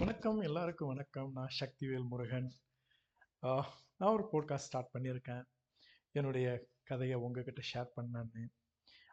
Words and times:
வணக்கம் 0.00 0.40
எல்லாருக்கும் 0.40 0.88
வணக்கம். 0.88 1.32
நான் 1.32 1.48
சக்திவேல் 1.60 2.08
முருகன். 2.08 2.52
நான் 3.40 3.64
ஒரு 3.98 4.28
போட்காஸ்ட் 4.32 4.66
ஸ்டார்ட் 4.66 4.94
பண்ணியிருக்கேன். 4.98 5.44
என்னுடைய 6.10 6.66
கதையை 6.82 7.16
உங்ககிட்ட 7.16 7.62
ஷேர் 7.72 7.88
பண்ணான்னு. 7.96 8.46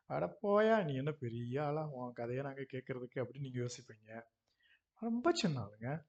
அட 0.05 0.37
போயா 0.43 0.85
நீ 0.85 0.95
என்ன 0.95 1.11
பெரிய 1.11 1.65
ஆளா? 1.65 1.87
உன் 1.87 2.13
கதையை 2.13 2.43
நாங்கள் 2.43 2.67
கேட்கறதுக்கு 2.73 3.15
அப்படின்னு 3.15 3.39
நீங்கள் 3.39 3.67
யோசிப்பீங்க. 3.67 4.21
ரொம்ப 4.99 5.31
சின்ன 5.31 5.59
ஆளுங்க. 5.59 6.03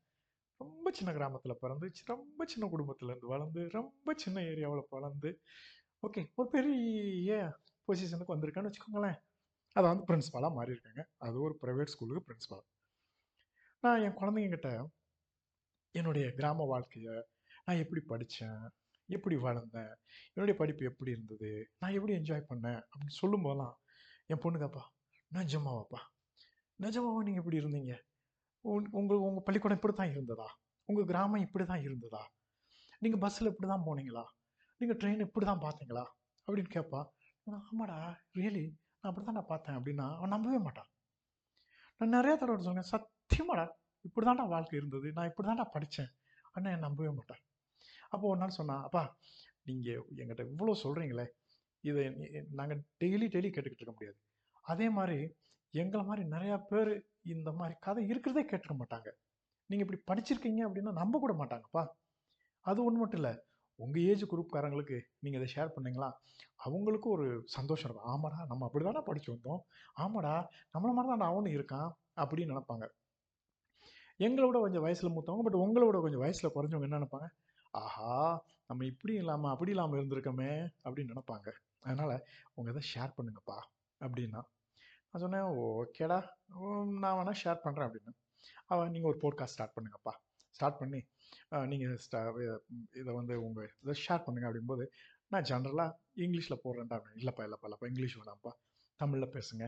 ரொம்ப 0.56 0.90
சின்ன 0.90 1.12
கிராமத்தில் 1.12 1.58
பிறந்து 1.60 1.90
ரொம்ப 2.04 2.44
சின்ன 2.44 2.70
குடும்பத்துலேருந்து 2.76 3.26
வளர்ந்து 3.26 3.68
ரொம்ப 3.70 4.12
சின்ன 4.16 4.40
ஏரியாவில் 4.40 4.84
வளர்ந்து 4.88 5.40
ஓகே 6.06 6.26
ஒரு 6.34 6.48
பெரிய 6.48 7.58
பொசிஷனுக்கு 7.88 8.28
வந்திருக்கேன்னு 8.28 8.70
வச்சுக்கோங்களேன். 8.70 9.18
அதை 9.72 9.90
வந்து 9.90 10.14
பிரின்ஸ்பாலாக 10.14 10.52
மாறியிருக்காங்க. 10.60 11.04
அது 11.16 11.40
ஒரு 11.40 11.58
ப்ரைவேட் 11.62 11.92
ஸ்கூலுக்கு 11.94 12.32
பிரின்ஸ்பால் 12.32 12.76
நான் 13.84 14.02
என் 14.06 14.18
குழந்தைங்கிட்ட 14.20 14.70
என்னுடைய 15.94 16.26
கிராம 16.38 16.64
வாழ்க்கையை 16.72 17.16
நான் 17.66 17.80
எப்படி 17.82 18.00
படித்தேன் 18.10 18.62
எப்படி 19.08 19.36
வளர்ந்தேன் 19.44 19.92
என்னுடைய 20.32 20.54
படிப்பு 20.60 20.88
எப்படி 20.90 21.10
இருந்தது 21.10 21.50
நான் 21.80 21.96
எப்படி 21.96 22.14
என்ஜாய் 22.18 22.48
பண்ணேன் 22.50 22.80
அப்படின்னு 22.90 23.18
சொல்லும் 23.20 23.44
போதெல்லாம் 23.46 23.74
என் 24.30 24.42
பொண்ணுக்காப்பா 24.44 24.82
நிஜமாவாப்பா 25.30 26.00
நிஜமாவா 26.78 27.20
நீங்கள் 27.26 27.42
எப்படி 27.42 27.60
இருந்தீங்க? 27.60 27.94
உங்கள் 28.94 29.22
உங்கள் 29.26 29.44
பள்ளிக்கூடம் 29.46 29.78
இப்படி 29.78 29.94
தான் 29.94 30.12
இருந்ததா? 30.14 30.48
உங்கள் 30.88 31.08
கிராமம் 31.10 31.44
இப்படி 31.46 31.64
தான் 31.64 31.84
இருந்ததா? 31.86 32.22
நீங்கள் 33.02 33.22
பஸ்ஸில் 33.24 33.50
இப்படி 33.52 33.68
தான் 33.68 33.86
போனீங்களா? 33.88 34.24
நீங்கள் 34.80 34.98
ட்ரெயின் 35.00 35.24
இப்படி 35.26 35.46
தான் 35.46 35.64
பார்த்தீங்களா? 35.64 36.04
அப்படின்னு 36.48 36.70
கேட்பா 36.76 37.00
நான், 37.46 37.64
ஆமாடா 37.70 37.98
ரியலி 38.38 38.64
நான் 39.00 39.10
அப்படி 39.10 39.24
தான் 39.26 39.38
நான் 39.40 39.50
பார்த்தேன் 39.52 39.76
அப்படின்னா 39.78 40.06
அவன் 40.18 40.34
நம்பவே 40.34 40.58
மாட்டான். 40.66 40.90
நான் 42.00 42.14
நிறையா 42.16 42.36
தடவை 42.36 42.64
சொன்னேன் 42.68 42.90
சத் 42.92 43.08
சத்தியமாடா 43.30 43.64
இப்படி 44.04 44.24
தான்டா 44.26 44.44
வாழ்க்கை 44.52 44.74
இருந்தது. 44.78 45.08
நான் 45.16 45.28
இப்படி 45.30 45.46
தான்டா 45.48 45.64
படித்தேன் 45.72 46.10
ஆனால் 46.54 46.70
என் 46.74 46.84
நம்பவே 46.86 47.10
மாட்டேன் 47.16 47.40
அப்போ 48.12 48.24
ஒரு 48.30 48.38
நாள் 48.42 48.54
சொன்னா 48.58 48.76
அப்பா 48.86 49.02
நீங்கள் 49.68 49.98
எங்கிட்ட 50.20 50.44
இவ்வளோ 50.52 50.74
சொல்கிறீங்களே 50.84 51.26
இதை 51.84 52.04
நாங்கள் 52.58 52.80
டெய்லி 53.02 53.26
டெய்லி 53.34 53.48
கேட்டுக்கிட்டு 53.54 53.82
இருக்க 53.82 53.94
முடியாது. 53.96 54.18
அதே 54.64 54.86
மாதிரி 54.98 55.18
எங்களை 55.74 56.02
மாதிரி 56.10 56.22
நிறையா 56.34 56.56
பேர் 56.70 56.92
இந்த 57.34 57.50
மாதிரி 57.58 57.74
கதை 57.86 58.02
இருக்கிறதே 58.12 58.42
கேட்டுக்க 58.50 58.76
மாட்டாங்க. 58.80 59.08
நீங்கள் 59.70 59.86
இப்படி 59.86 60.00
படிச்சிருக்கீங்க 60.10 60.62
அப்படின்னா 60.66 60.94
நம்ப 61.00 61.18
கூட 61.24 61.34
மாட்டாங்கப்பா. 61.40 61.82
அது 62.66 62.78
ஒன்று 62.86 63.02
மட்டும் 63.02 63.20
இல்லை 63.22 63.34
உங்கள் 63.78 64.06
ஏஜ் 64.12 64.24
குரூப்காரங்களுக்கு 64.32 64.96
நீங்கள் 65.24 65.40
இதை 65.40 65.48
ஷேர் 65.54 65.74
பண்ணீங்களா? 65.74 66.08
அவங்களுக்கும் 66.66 67.14
ஒரு 67.16 67.26
சந்தோஷம் 67.56 67.88
இருக்கும். 67.88 68.08
ஆமாடா 68.14 68.38
நம்ம 68.52 68.64
அப்படி 68.68 68.84
தானே 68.88 69.02
படிச்சு 69.10 69.30
வந்தோம். 69.34 69.60
ஆமாடா 70.04 70.34
நம்மளை 70.74 70.94
மாதிரி 70.96 71.10
தான் 71.12 71.30
அவனும் 71.32 71.56
இருக்கான் 71.58 71.90
அப்படின்னு 72.22 72.52
நினப்பாங்க. 72.54 72.86
எங்களை 74.26 74.44
விட 74.48 74.58
கொஞ்சம் 74.64 74.84
வயசில் 74.86 75.14
மூத்தவங்க 75.14 75.44
பட் 75.46 75.62
உங்களோட 75.64 75.96
கொஞ்சம் 76.04 76.22
வயசில் 76.24 76.54
குறைஞ்சவங்க 76.54 76.88
என்ன 76.88 76.98
நினைப்பாங்க? 77.00 77.28
ஆஹா 77.80 78.12
நம்ம 78.68 78.84
இப்படி 78.92 79.12
இல்லாமல் 79.22 79.52
அப்படி 79.54 79.72
இல்லாமல் 79.74 79.98
இருந்திருக்கோமே 79.98 80.50
அப்படின்னு 80.84 81.12
நினைப்பாங்க. 81.14 81.48
அதனால் 81.84 82.14
உங்கள் 82.56 82.72
இதை 82.74 82.82
ஷேர் 82.92 83.12
பண்ணுங்கப்பா 83.18 83.58
அப்படின்னா. 84.00 84.40
நான் 85.10 85.22
சொன்னேன் 85.24 85.50
ஓகேடா 85.66 86.18
நான் 87.02 87.16
வேணால் 87.18 87.38
ஷேர் 87.42 87.62
பண்ணுறேன் 87.64 87.86
அப்படின்னு. 87.88 88.12
அவன் 88.72 88.92
நீங்கள் 88.94 89.10
ஒரு 89.12 89.18
போட்காஸ்ட் 89.24 89.56
ஸ்டார்ட் 89.56 89.76
பண்ணுங்கப்பா. 89.76 90.14
ஸ்டார்ட் 90.56 90.80
பண்ணி 90.80 91.00
நீங்கள் 91.70 92.00
ஸ்டா 92.04 92.20
இதை 93.00 93.10
வந்து 93.20 93.34
உங்கள் 93.46 93.70
இதை 93.84 93.94
ஷேர் 94.04 94.24
பண்ணுங்க 94.26 94.46
அப்படிங்கும்போது 94.48 94.86
நான் 95.32 95.46
ஜென்ரலாக 95.50 95.96
இங்கிலீஷில் 96.24 96.62
போடுறேன்டா 96.64 96.96
அப்படின்னு. 96.98 97.20
இல்லைப்பா 97.22 97.44
இல்லைப்பா 97.46 97.66
இல்லைப்பா 97.68 97.88
இங்கிலீஷ் 97.92 98.16
வேணாம்ப்பா. 98.20 98.52
தமிழில் 99.00 99.34
பேசுங்க. 99.36 99.64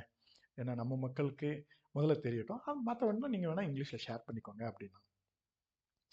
ஏன்னா 0.60 0.72
நம்ம 0.80 0.96
மக்களுக்கு 1.06 1.50
முதல்ல 1.94 2.14
தெரியட்டும். 2.26 2.62
மற்ற 2.88 3.00
வேணா 3.06 3.30
நீங்கள் 3.34 3.50
வேணால் 3.50 3.68
இங்கிலீஷில் 3.68 4.02
ஷேர் 4.06 4.26
பண்ணிக்கோங்க 4.26 4.62
அப்படின்னா. 4.70 5.00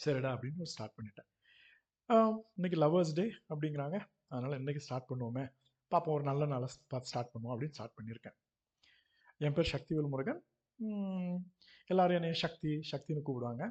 சரிடா 0.03 0.29
அப்படின்னு 0.35 0.71
ஸ்டார்ட் 0.73 0.95
பண்ணிட்டேன். 0.97 1.29
இன்னைக்கு 2.57 2.77
லவ்வர்ஸ் 2.83 3.13
டே 3.19 3.25
அப்படிங்கிறாங்க. 3.51 3.97
அதனால் 4.33 4.59
இன்றைக்கி 4.61 4.81
ஸ்டார்ட் 4.85 5.09
பண்ணுவோமே. 5.11 5.45
பாப்போம் 5.91 6.15
ஒரு 6.17 6.25
நல்ல 6.29 6.45
நாளை 6.53 6.67
பார்த்து 6.91 7.09
ஸ்டார்ட் 7.11 7.31
பண்ணுவோம் 7.33 7.53
அப்படின்னு 7.53 7.75
ஸ்டார்ட் 7.77 7.97
பண்ணியிருக்கேன். 7.97 8.37
என் 9.45 9.55
பேர் 9.57 9.71
சக்திவேல் 9.73 10.11
முருகன். 10.13 10.41
எல்லோரும் 11.91 12.17
என்னைய 12.19 12.37
சக்தி 12.45 12.71
சக்தின்னு 12.91 13.25
கூப்பிடுவாங்க. 13.27 13.65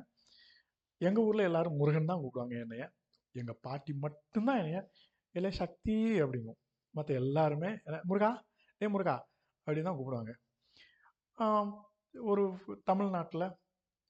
எங்கள் 1.06 1.26
ஊரில் 1.28 1.48
எல்லோரும் 1.48 1.78
முருகன் 1.80 2.10
தான் 2.10 2.20
கூப்பிடுவாங்க 2.22 2.54
என்னைய. 2.64 2.84
எங்கள் 3.40 3.60
பாட்டி 3.66 3.92
மட்டும்தான் 4.04 4.60
என்னைய 4.62 4.80
இல்லை 5.38 5.50
சக்தி 5.62 5.96
அப்படிங்கும். 6.24 6.60
மற்ற 6.96 7.10
எல்லாருமே 7.22 7.70
முருகா 8.10 8.30
ஏ 8.82 8.88
முருகா 8.94 9.16
அப்படின்னு 9.66 9.88
தான் 9.88 9.98
கூப்பிடுவாங்க. 9.98 10.32
ஒரு 12.16 12.44
தமிழ்நாட்டில் 12.84 13.46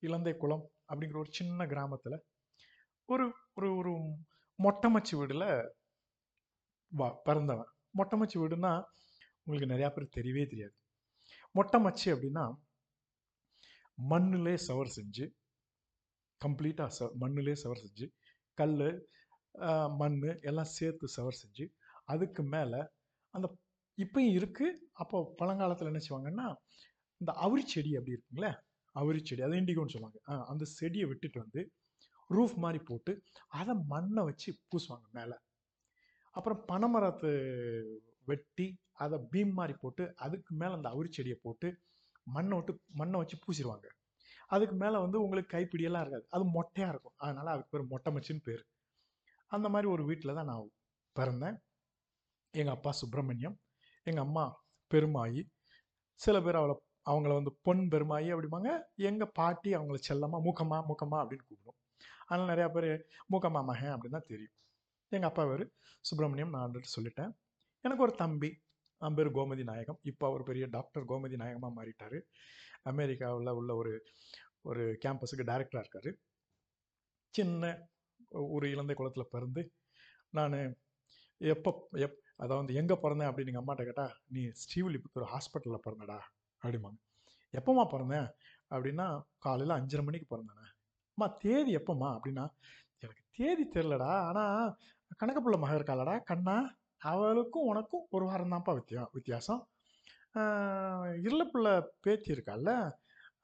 இலந்தை 0.03 0.37
குளம் 0.37 0.65
அப்படிங்கிற 0.89 1.19
ஒரு 1.19 1.31
சின்ன 1.31 1.67
கிராமத்தில் 1.67 2.17
ஒரு 3.09 3.27
ஒரு 3.55 3.69
ஒரு 3.77 3.93
மொட்டமச்சி 4.59 5.15
வீடில் 5.17 5.47
வா 6.93 7.09
பிறந்தவன். 7.25 7.71
மொட்டமச்சி 7.99 8.37
வீடுனா 8.39 8.73
உங்களுக்கு 9.43 9.73
நிறையா 9.75 9.91
பேர் 9.93 10.15
தெரியவே 10.17 10.45
தெரியாது. 10.47 10.75
மொட்டமச்சி 11.55 12.09
அப்படின்னா 12.13 12.45
மண்ணிலே 13.99 14.55
சவர் 14.57 14.95
செஞ்சு 14.97 15.27
கம்ப்ளீட்டாக 16.41 16.91
ச 16.99 17.09
மண்ணிலே 17.15 17.55
சவர் 17.55 17.83
செஞ்சு 17.85 18.07
கல் 18.59 18.77
மண் 19.99 20.17
எல்லாம் 20.41 20.73
சேர்த்து 20.79 21.07
சவர் 21.09 21.41
செஞ்சு 21.43 21.65
அதுக்கு 22.05 22.43
மேலே 22.43 22.81
அந்த 23.35 23.47
இப்பயும் 23.99 24.35
இருக்குது 24.39 24.79
அப்போ 24.93 25.19
பழங்காலத்தில் 25.37 25.87
என்ன 25.87 26.01
செய்வாங்கன்னா 26.09 26.47
இந்த 27.19 27.33
அவரி 27.41 27.65
செடி 27.65 27.97
அப்படி 27.97 28.17
இருக்குங்களே 28.17 28.53
அவரி 28.95 29.25
செடி 29.25 29.43
அதை 29.43 29.59
இண்டிகோன்னு 29.59 29.89
சொல்லுவாங்க. 29.89 30.21
ஆ, 30.29 30.47
அந்த 30.47 30.65
செடியை 30.65 31.07
விட்டுட்டு 31.09 31.39
வந்து 31.39 31.73
ரூஃப் 32.31 32.55
மாதிரி 32.55 32.85
போட்டு 32.85 33.23
அதை 33.49 33.75
மண்ணை 33.87 34.25
வச்சு 34.25 34.59
பூசுவாங்க 34.71 35.07
மேலே. 35.13 35.37
அப்புறம் 36.31 36.65
பனைமரத்தை 36.73 37.33
வெட்டி 38.25 38.67
அதை 38.93 39.19
பீம் 39.33 39.53
மாதிரி 39.53 39.79
போட்டு 39.81 40.13
அதுக்கு 40.17 40.55
மேலே 40.55 40.73
அந்த 40.73 40.89
அவரி 40.89 41.11
செடியை 41.11 41.39
போட்டு 41.43 41.69
மண்ணை 42.23 42.57
விட்டு 42.57 42.81
மண்ணை 42.87 43.19
வச்சு 43.19 43.37
பூசிடுவாங்க 43.37 43.87
அதுக்கு 44.47 44.75
மேலே 44.77 44.97
வந்து 44.99 45.23
உங்களுக்கு 45.23 45.57
கைப்பிடியெல்லாம் 45.57 46.01
இருக்காது. 46.01 46.27
அது 46.29 46.45
மொட்டையாக 46.45 46.89
இருக்கும். 46.89 47.15
அதனால 47.17 47.51
அதுக்கு 47.51 47.71
பேர் 47.71 47.87
மொட்டை 47.87 48.15
மச்சின்னு 48.15 48.43
பேர். 48.43 48.63
அந்த 49.47 49.69
மாதிரி 49.69 49.91
ஒரு 49.91 50.05
வீட்டில் 50.05 50.35
தான் 50.35 50.45
நான் 50.45 50.71
பிறந்தேன். 51.17 51.57
எங்கள் 52.51 52.75
அப்பா 52.75 52.93
சுப்பிரமணியம் 52.93 53.59
எங்கள் 54.03 54.25
அம்மா 54.25 54.45
பெருமாயி 54.95 55.43
சில 56.21 56.41
பேர் 56.43 56.55
அவளை 56.55 56.75
அவங்கள 57.07 57.33
வந்து 57.39 57.53
பொன் 57.67 57.83
பெருமாயி 57.95 58.29
அப்படிம்பாங்க. 58.35 58.71
எங்கள் 59.09 59.33
பாட்டி 59.39 59.71
அவங்கள 59.79 59.99
செல்லமாக 60.09 60.45
மூக்கம்மா 60.47 60.79
மூக்கம்மா 60.91 61.19
அப்படின்னு 61.23 61.47
கூப்பிடும். 61.49 61.79
அதனால் 62.29 62.51
நிறையா 62.53 62.69
பேர் 62.77 62.91
மூக்கம்மா 63.33 63.61
மகன் 63.71 63.95
அப்படின்னு 63.95 64.19
தான் 64.19 64.31
தெரியும். 64.33 64.55
எங்கள் 65.13 65.31
அப்பா 65.31 65.43
பேர் 65.51 65.65
சுப்பிரமணியம் 66.05 66.53
நான் 66.55 66.65
ஆல்ரெடி 66.67 66.91
சொல்லிட்டேன். 66.97 67.33
எனக்கு 67.85 68.05
ஒரு 68.07 68.15
தம்பி 68.23 68.51
அவன் 69.03 69.17
பேர் 69.19 69.31
கோமதி 69.37 69.65
நாயகம். 69.73 69.99
இப்போ 70.11 70.25
அவர் 70.31 70.49
பெரிய 70.51 70.65
டாக்டர் 70.77 71.09
கோமதி 71.11 71.37
நாயகமாக 71.43 71.73
மாறிட்டார். 71.79 72.19
அமெரிக்காவில் 72.93 73.57
உள்ள 73.61 73.73
ஒரு 73.81 73.93
ஒரு 74.71 74.85
கேம்பஸுக்கு 75.05 75.45
டைரக்டராக 75.51 75.85
இருக்கார். 75.85 76.11
சின்ன 77.35 77.73
ஒரு 78.55 78.67
இளந்தை 78.75 78.95
குளத்தில் 78.99 79.33
பிறந்து 79.35 79.63
நான் 80.39 80.57
எப்போ 81.41 81.71
எப் 82.07 82.17
அதாவது 82.45 82.75
எங்கே 82.81 82.97
பிறந்தேன் 83.03 83.29
அப்படின்னு 83.31 83.53
எங்கள் 83.53 83.65
அம்மாட்ட 83.65 83.85
கேட்டால் 83.89 84.15
நீ 84.35 84.43
ஸ்ரீவில்லிபுத்தூர் 84.63 85.31
ஹாஸ்பிட்டலில் 85.35 85.85
பிறந்தடா. 85.87 86.19
அப்படிம்பாங்க 86.67 87.01
எப்போம்மா 87.59 87.85
பிறந்தேன் 87.93 88.29
அப்படின்னா 88.75 89.07
காலையில் 89.45 89.77
அஞ்சரை 89.77 90.03
மணிக்கு 90.07 90.27
பிறந்தேனே. 90.33 90.67
அம்மா 91.19 91.27
தேதி 91.45 91.71
எப்போம்மா? 91.79 92.09
அப்படின்னா 92.17 92.45
எனக்கு 93.05 93.23
தேதி 93.39 93.65
தெரிலடா. 93.75 94.11
ஆனால் 94.29 94.67
கணக்கப்புள்ள 95.21 95.57
மக 95.63 95.79
இருக்காளடா. 95.79 96.15
கண்ணா 96.31 96.57
அவளுக்கும் 97.11 97.69
உனக்கும் 97.71 98.07
ஒரு 98.17 98.25
வாரம் 98.29 98.53
தான்ப்பா 98.53 98.73
வித்தியா 98.79 99.03
வித்தியாசம். 99.17 99.63
இருளப்புள்ள 101.27 101.69
பேத்தி 102.05 102.31
இருக்கால்ல 102.35 102.71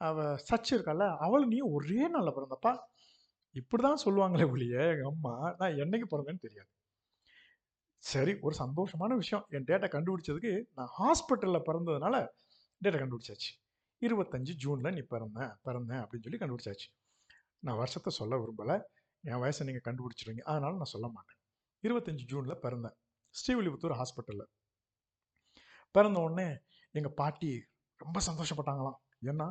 அவ 0.09 0.25
சச்சு 0.49 0.73
இருக்கால்ல 0.77 1.07
அவள் 1.27 1.45
நீ 1.53 1.59
ஒரே 1.75 2.01
நாளில் 2.15 2.37
பிறந்தப்பா. 2.37 2.73
இப்படி 3.61 3.83
தான் 3.83 4.03
சொல்லுவாங்களே 4.05 4.47
ஒழிய 4.53 4.77
எங்கள் 4.93 5.11
அம்மா 5.13 5.33
நான் 5.59 5.79
என்னைக்கு 5.83 6.07
பிறந்தேன்னு 6.13 6.45
தெரியாது. 6.47 6.71
சரி 8.05 8.33
ஒரு 8.47 8.55
சந்தோஷமான 8.63 9.17
விஷயம். 9.23 9.45
என் 9.57 9.69
டேட்டை 9.71 9.89
கண்டுபிடிச்சதுக்கு 9.95 10.53
நான் 10.79 10.93
ஹாஸ்பிட்டலில் 10.99 11.67
பிறந்ததுனால 11.69 12.17
டேட்டை 12.83 12.99
கண்டுபிடிச்சாச்சு. 13.03 13.51
இருபத்தஞ்சு 14.03 14.53
ஜூனில் 14.63 14.95
நீ 14.97 15.03
பிறந்தேன் 15.15 15.53
பிறந்தேன் 15.67 16.03
அப்படின்னு 16.03 16.25
சொல்லி 16.27 16.41
கண்டுபிடிச்சாச்சு. 16.43 16.89
நான் 17.67 17.81
வருஷத்தை 17.81 18.11
சொல்ல 18.21 18.37
விரும்பலை. 18.37 18.77
என் 19.25 19.41
வயசை 19.43 19.65
நீங்கள் 19.69 19.87
கண்டுபிடிச்சிருவீங்க. 19.89 20.43
அதனால 20.53 20.73
நான் 20.81 20.95
சொல்ல 20.95 21.09
மாட்டேன். 21.09 21.39
இருபத்தஞ்சு 21.85 22.25
ஜூனில் 22.33 22.63
பிறந்தேன் 22.65 22.97
ஸ்ரீவில்லிபுத்தூர் 23.35 23.99
ஹாஸ்பிட்டலில். 24.01 24.51
பிறந்த 25.95 26.19
உடனே 26.21 26.49
எங்கள் 26.91 27.17
பாட்டி 27.21 27.51
ரொம்ப 28.01 28.21
சந்தோஷப்பட்டாங்களாம். 28.29 28.99
ஏன்னா 29.31 29.47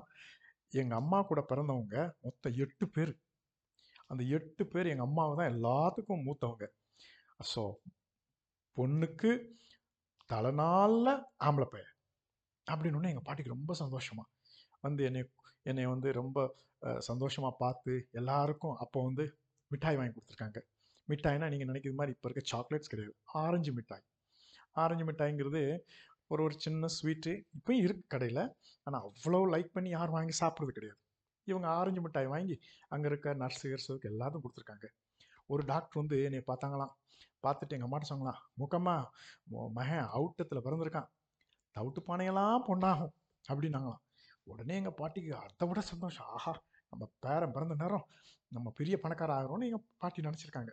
எங்கள் 0.82 1.00
அம்மா 1.02 1.20
கூட 1.22 1.42
பிறந்தவங்க 1.42 1.96
மொத்தம் 2.26 2.58
எட்டு 2.64 2.86
பேர். 2.90 3.14
அந்த 4.08 4.24
எட்டு 4.38 4.64
பேர் 4.68 4.92
எங்கள் 4.94 5.08
அம்மாவை 5.08 5.34
தான் 5.40 5.52
எல்லாத்துக்கும் 5.54 6.26
மூத்தவங்க. 6.28 6.66
ஸோ 7.54 7.64
பொண்ணுக்கு 8.78 9.32
தலைநாளில் 10.30 11.14
ஆம்பளை 11.46 11.68
பையன். 11.70 11.91
அப்படின்னு 12.72 13.12
எங்கள் 13.14 13.28
பாட்டிக்கு 13.28 13.56
ரொம்ப 13.56 13.74
சந்தோஷமாக 13.84 14.28
வந்து 14.86 15.02
என்னை 15.10 15.22
என்னை 15.70 15.84
வந்து 15.94 16.10
ரொம்ப 16.22 16.38
சந்தோஷமாக 17.10 17.54
பார்த்து 17.64 17.94
எல்லாருக்கும் 18.20 18.78
அப்போ 18.84 19.00
வந்து 19.08 19.24
மிட்டாய் 19.72 19.98
வாங்கி 19.98 20.14
கொடுத்துருக்காங்க. 20.16 20.60
மிட்டாய்னா 21.08 21.48
நீங்கள் 21.52 21.70
நினைக்கிற 21.72 21.94
மாதிரி 22.00 22.14
இப்போ 22.16 22.28
இருக்க 22.30 22.42
சாக்லேட்ஸ் 22.52 22.92
கிடையாது. 22.94 23.14
ஆரஞ்சு 23.44 23.72
மிட்டாய். 23.78 24.06
ஆரஞ்சு 24.84 25.06
மிட்டாய்ங்கிறது 25.10 25.62
ஒரு 26.32 26.42
ஒரு 26.46 26.56
சின்ன 26.66 26.90
ஸ்வீட்டு 26.96 27.32
இப்போயும் 27.58 27.84
இருக்கு 27.86 28.04
கடையில். 28.14 28.44
ஆனால் 28.88 29.04
அவ்வளோ 29.08 29.40
லைக் 29.54 29.72
பண்ணி 29.76 29.90
யாரும் 29.96 30.18
வாங்கி 30.18 30.36
சாப்பிட்றது 30.42 30.74
கிடையாது. 30.78 31.00
இவங்க 31.48 31.68
ஆரஞ்சு 31.80 32.02
மிட்டாய் 32.06 32.32
வாங்கி 32.34 32.56
அங்கே 32.94 33.08
இருக்க 33.12 33.34
நர்ஸுகர்ஸுக்கு 33.44 34.10
எல்லாத்தையும் 34.14 34.44
கொடுத்துருக்காங்க. 34.46 34.88
ஒரு 35.54 35.64
டாக்டர் 35.72 36.02
வந்து 36.02 36.18
என்னை 36.28 36.44
பார்த்தாங்களாம். 36.52 36.94
பார்த்துட்டு 37.46 37.76
எங்கள் 37.76 37.90
அம்மாட்ட 37.90 38.08
சொன்னாங்களாம் 38.10 38.42
முக்கம்மா 38.62 38.96
மகன் 39.78 40.06
அவுட்டத்தில் 40.18 40.66
பிறந்திருக்கான். 40.66 41.10
தவிட்டு 41.76 42.02
பானையெல்லாம் 42.10 42.66
பொண்ணாகும் 42.70 43.14
அப்படின்னாங்களாம். 43.46 44.04
உடனே 44.52 44.76
எங்கள் 44.82 44.98
பாட்டிக்கு 45.00 45.32
அதை 45.40 45.66
விட 45.70 45.82
சந்தோஷம். 45.92 46.30
ஆஹா 46.38 46.54
நம்ம 46.94 47.04
பேரன் 47.26 47.54
பிறந்த 47.56 47.76
நேரம் 47.82 48.06
நம்ம 48.52 48.68
பெரிய 48.80 48.96
பணக்கார 49.04 49.32
ஆகிறோம்னு 49.40 49.68
எங்கள் 49.70 49.86
பாட்டி 50.02 50.26
நினச்சிருக்காங்க. 50.28 50.72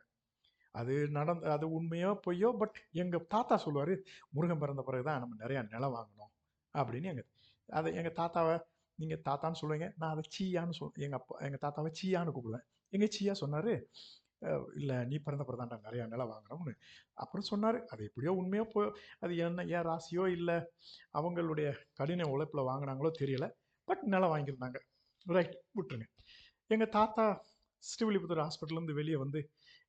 அது 0.74 0.94
நடந்த 1.16 1.52
அது 1.56 1.66
உண்மையோ 1.76 2.10
பொய்யோ 2.24 2.48
பட் 2.60 2.76
எங்கள் 3.02 3.28
தாத்தா 3.34 3.56
சொல்லுவார் 3.64 3.94
முருகன் 4.34 4.62
பிறந்த 4.62 4.82
பிறகு 4.88 5.04
தான் 5.08 5.22
நம்ம 5.22 5.36
நிறையா 5.42 5.60
நிலம் 5.74 5.94
வாங்கணும் 5.96 6.32
அப்படின்னு 6.74 7.10
எங்கள் 7.12 7.28
அதை 7.68 7.88
எங்கள் 8.00 8.16
தாத்தாவை 8.20 8.56
நீங்கள் 8.98 9.22
தாத்தான்னு 9.28 9.60
சொல்லுவீங்க 9.60 9.88
நான் 10.00 10.12
அதை 10.14 10.24
சீயான்னு 10.34 10.76
சொல் 10.78 10.94
எங்கள் 11.04 11.20
அப்பா 11.20 11.34
எங்கள் 11.46 11.62
தாத்தாவை 11.64 11.90
சீயான்னு 12.00 12.34
கூப்பிடுவேன். 12.36 12.66
எங்கள் 12.92 13.12
சீயா 13.16 13.34
சொன்னார் 13.42 13.72
இல்லை 14.74 14.96
நீ 15.04 15.16
பிறந்த 15.18 15.44
பிறந்தாண்டா 15.48 15.76
நிறையா 15.86 16.04
நிலம் 16.06 16.30
வாங்கினோம்னு 16.30 16.74
அப்புறம் 17.14 17.46
சொன்னார் 17.46 17.78
அது 17.84 18.04
எப்படியோ 18.04 18.32
உண்மையோ 18.42 18.64
போ 18.72 18.82
அது 19.18 19.36
என்ன 19.36 19.64
ஏன் 19.64 19.86
ராசியோ 19.90 20.24
இல்லை 20.28 20.56
அவங்களுடைய 21.12 21.68
கடின 21.92 22.28
உழைப்பில் 22.28 22.68
வாங்கினாங்களோ 22.70 23.10
தெரியல 23.20 23.48
பட் 23.88 24.02
நிலம் 24.02 24.32
வாங்கியிருந்தாங்க. 24.32 24.78
ரைட் 25.26 25.56
விட்டுருங்க. 25.78 26.06
எங்கள் 26.66 26.88
தாத்தா 26.88 27.24
ஸ்ரீவில்லிபுத்தூர் 27.82 28.44
ஹாஸ்பிட்டல்லேருந்து 28.44 28.92
வெளியே 28.92 29.16
வந்து 29.16 29.40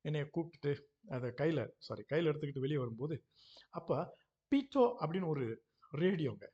என்னையை 0.04 0.26
கூப்பிட்டுட்டு 0.34 0.72
அதை 1.08 1.28
கையில் 1.34 1.62
சாரி 1.78 2.02
கையில் 2.02 2.28
எடுத்துக்கிட்டு 2.30 2.64
வெளியே 2.66 2.78
வரும்போது 2.78 3.24
அப்போ 3.70 3.96
பீட்டோ 4.52 4.84
அப்படின்னு 5.00 5.26
ஒரு 5.26 5.44
ரேடியோங்க 5.92 6.46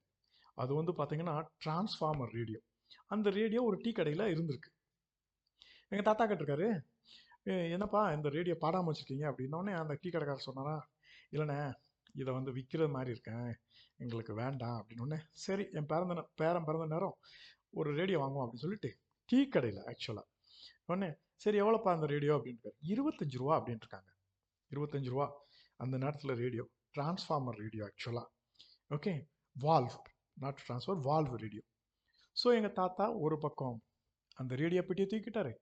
அது 0.54 0.74
வந்து 0.74 0.92
பார்த்தீங்கன்னா 0.92 1.34
டிரான்ஸ்ஃபார்மர் 1.64 2.32
ரேடியோ. 2.32 2.60
அந்த 3.06 3.30
ரேடியோ 3.30 3.62
ஒரு 3.62 3.76
டீ 3.82 3.92
கடையில் 3.92 4.32
இருந்திருக்கு. 4.34 4.70
எங்கள் 5.88 6.04
தாத்தா 6.04 6.24
கேட்டிருக்காரு 6.26 6.68
என்னப்பா 7.46 8.12
இந்த 8.12 8.28
ரேடியோ 8.28 8.56
பாடாமல் 8.60 8.92
வச்சுருக்கீங்க? 8.92 9.24
அப்படின்னோடனே 9.30 9.72
அந்த 9.80 9.98
டீ 10.00 10.08
கடைக்காரர் 10.08 10.46
சொன்னாரா 10.48 10.88
இல்லைண்ணே 11.30 11.72
இதை 12.14 12.34
வந்து 12.34 12.52
விற்கிறது 12.52 12.90
மாதிரி 12.90 13.10
இருக்கேன். 13.10 13.50
எங்களுக்கு 13.96 14.34
வேண்டாம். 14.34 14.76
அப்படின்னோடனே 14.80 15.18
சரி 15.32 15.68
என் 15.72 15.86
பிறந்த 15.86 16.28
பேரன் 16.34 16.64
பிறந்த 16.64 16.86
நேரம் 16.86 17.16
ஒரு 17.70 17.94
ரேடியோ 17.94 18.18
வாங்குவோம். 18.22 18.44
அப்படின்னு 18.46 18.64
சொல்லிட்டு 18.66 18.98
டீ 19.24 19.48
கடையில் 19.48 19.82
ஆக்சுவலாக 19.82 20.26
உடனே 20.84 21.14
சரி 21.34 21.60
எவ்வளோப்பா 21.60 21.90
அந்த 21.96 22.06
ரேடியோ? 22.06 22.34
அப்படின்ட்டு 22.34 22.70
இருபத்தஞ்சு 22.92 23.36
ரூபா. 23.36 23.54
அப்படின்ட்டு 23.58 23.86
இருக்காங்க. 23.86 24.10
இருபத்தஞ்சு 24.70 25.10
ரூபா. 25.14 25.26
அந்த 25.76 25.96
நேரத்தில் 25.96 26.34
ரேடியோ 26.34 26.68
டிரான்ஸ்ஃபார்மர் 26.98 27.58
ரேடியோ 27.62 27.84
ஆக்சுவலாக 27.88 28.28
okay? 28.90 29.12
Valve 29.56 29.96
not 30.34 30.60
transfer 30.68 31.00
valve 31.08 31.34
radio. 31.44 31.62
So 32.36 32.54
எங்கள் 32.54 32.72
தாத்தா 32.72 33.12
ஒரு 33.12 33.38
பக்கம் 33.38 33.82
அந்த 34.34 34.54
ரேடியோ 34.54 34.82
பெட்டியை 34.82 35.08
தூக்கிட்டாரு. 35.10 35.52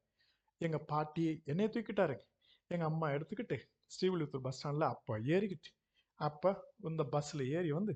எங்கள் 0.66 0.86
பாட்டி 0.92 1.24
என்னைய 1.50 1.68
தூக்கிட்டாருங்க. 1.74 2.24
எங்கள் 2.70 2.88
அம்மா 2.90 3.06
எடுத்துக்கிட்டு 3.14 3.56
ஸ்ரீவில்லிபுத்தூர் 3.94 4.44
பஸ் 4.46 4.58
ஸ்டாண்டில் 4.58 4.86
அப்போ 4.92 5.14
ஏறிக்கிட்டு 5.34 5.70
அப்போ 6.20 6.50
இந்த 6.90 7.02
பஸ்ஸில் 7.14 7.44
ஏறி 7.56 7.70
வந்து 7.78 7.94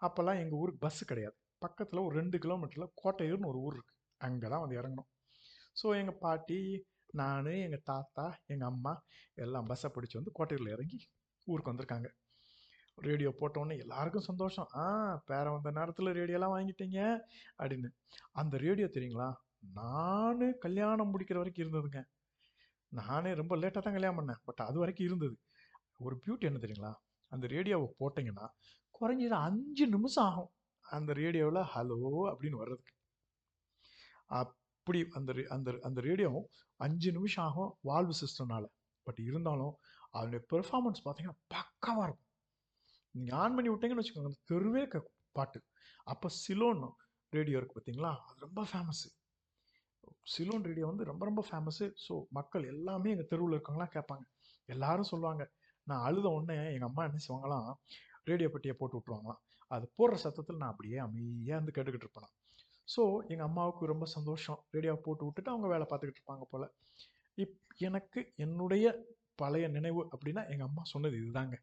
அப்போல்லாம் 0.00 0.40
எங்கள் 0.42 0.60
ஊருக்கு 0.60 0.84
பஸ்ஸு 0.86 1.04
கிடையாது. 1.10 1.36
பக்கத்தில் 1.64 2.04
ஒரு 2.06 2.14
ரெண்டு 2.20 2.36
கிலோமீட்டரில் 2.44 2.92
கோட்டையூர்னு 3.02 3.50
ஒரு 3.52 3.58
ஊர் 3.66 3.74
இருக்குது 3.76 3.98
அங்கே 4.20 4.48
தான் 4.52 4.62
வந்து 4.64 4.78
இறங்கணும் 4.80 5.08
ஸோ 5.80 5.86
எங்கள் 6.00 6.20
பாட்டி 6.24 6.60
நான் 7.20 7.50
எங்கள் 7.66 7.86
தாத்தா 7.90 8.24
எங்கள் 8.52 8.70
அம்மா 8.72 8.92
எல்லாம் 9.44 9.68
பஸ்ஸை 9.70 9.88
பிடிச்சி 9.94 10.16
வந்து 10.18 10.32
கோட்டையூரில் 10.38 10.74
இறங்கி 10.76 10.98
ஊருக்கு 11.46 11.72
வந்திருக்காங்க. 11.72 12.08
ரேடியோ 13.06 13.30
போட்டோன்னே 13.40 13.74
எல்லாருக்கும் 13.84 14.26
சந்தோஷம். 14.28 14.68
ஆ 14.82 14.84
பேர 15.28 15.44
வந்த 15.54 15.70
நேரத்தில் 15.78 16.16
ரேடியோலாம் 16.18 16.54
வாங்கிட்டீங்க 16.54 16.98
அப்படின்னு. 17.60 17.90
அந்த 18.40 18.54
ரேடியோ 18.66 18.88
தெரியுங்களா? 18.96 19.28
நான் 19.62 20.58
கல்யாணம் 20.58 21.10
முடிக்கிற 21.12 21.34
வரைக்கும் 21.34 21.64
இருந்ததுங்க. 21.64 22.00
நானே 22.88 23.34
ரொம்ப 23.34 23.56
லேட்டாக 23.56 23.82
தான் 23.82 23.96
கல்யாணம் 23.96 24.18
பண்ணேன். 24.20 24.40
பட் 24.44 24.62
அது 24.68 24.78
வரைக்கும் 24.78 25.06
இருந்தது. 25.06 25.36
ஒரு 25.96 26.14
பியூட்டி 26.24 26.40
என்ன 26.40 26.58
தெரியுங்களா? 26.58 26.92
அந்த 27.32 27.46
ரேடியோவை 27.46 27.88
போட்டிங்கன்னா 28.00 28.46
குறைஞ்சது 28.94 29.36
அஞ்சு 29.48 29.86
நிமிஷம் 29.86 30.24
ஆகும். 30.24 30.50
அந்த 30.84 31.12
ரேடியோவில் 31.12 31.68
ஹலோ 31.74 31.98
அப்படின்னு 32.30 32.60
வர்றதுக்கு. 32.62 32.94
அப்படி 34.40 35.00
அந்த 35.18 35.30
அந்த 35.48 35.78
அந்த 35.82 36.00
ரேடியோ 36.00 36.30
அஞ்சு 36.76 37.12
நிமிஷம் 37.12 37.44
ஆகும் 37.44 37.70
வால்வு 37.88 38.14
சிஸ்டம்னால 38.22 38.64
பட் 39.06 39.18
இருந்தாலும் 39.18 39.74
அதனுடைய 40.10 40.40
பெர்ஃபார்மன்ஸ் 40.52 41.04
பார்த்தீங்கன்னா 41.04 41.40
பக்காவாக 41.54 42.06
இருக்கும். 42.08 42.30
நீங்கள் 43.14 43.38
ஆன் 43.38 43.54
பண்ணி 43.54 43.70
விட்டீங்கன்னு 43.70 44.02
வச்சுக்கோங்க 44.02 44.32
அந்த 44.32 44.42
தெருவே 44.44 44.82
பாட்டு. 45.32 45.58
அப்போ 46.04 46.28
சிலோன்னு 46.42 46.90
ரேடியோ 47.32 47.58
இருக்குது 47.58 47.78
பார்த்தீங்களா? 47.78 48.12
அது 48.28 48.38
ரொம்ப 48.40 48.62
ஃபேமஸ்ஸு 48.72 49.08
சிலோன் 50.26 50.64
ரேடியோ 50.64 50.86
வந்து 50.86 51.04
ரொம்ப 51.04 51.24
ரொம்ப 51.24 51.42
ஃபேமஸ்ஸு 51.48 51.86
ஸோ 52.06 52.14
மக்கள் 52.30 52.64
எல்லாமே 52.64 53.10
எங்கள் 53.10 53.26
தெருவில் 53.26 53.56
இருக்கவங்களாம் 53.56 53.94
கேட்பாங்க. 53.96 54.24
எல்லாரும் 54.68 55.10
சொல்லுவாங்க 55.12 55.42
நான் 55.86 56.04
அழுத 56.08 56.28
உடனே 56.28 56.56
எங்கள் 56.74 56.88
அம்மா 56.88 57.02
என்ன 57.04 57.20
செய்வாங்களாம்? 57.26 57.70
ரேடியோ 58.24 58.48
பெட்டியை 58.48 58.74
போட்டு 58.76 58.98
விட்ருவாங்களாம் 58.98 59.40
அது 59.70 59.84
போடுற 59.98 60.14
சத்தத்தில் 60.14 60.56
நான் 60.56 60.68
அப்படியே 60.68 60.98
அமைதியாக 60.98 61.58
இருந்து 61.58 61.74
கேட்டுக்கிட்டு 61.76 62.06
இருப்பேன்? 62.06 62.30
ஸோ 62.88 63.02
எங்கள் 63.28 63.46
அம்மாவுக்கு 63.46 63.86
ரொம்ப 63.86 64.06
சந்தோஷம். 64.06 64.60
ரேடியோவை 64.70 65.00
போட்டு 65.02 65.24
விட்டுட்டு 65.24 65.50
அவங்க 65.50 65.68
வேலை 65.68 65.86
பார்த்துக்கிட்டு 65.90 66.20
இருப்பாங்க 66.20 66.46
போல். 66.50 66.66
இப் 67.38 67.58
எனக்கு 67.78 68.20
என்னுடைய 68.36 68.86
பழைய 69.34 69.68
நினைவு 69.68 70.00
அப்படின்னா 70.12 70.42
எங்கள் 70.48 70.68
அம்மா 70.68 70.82
சொன்னது 70.84 71.16
இதுதாங்க. 71.16 71.56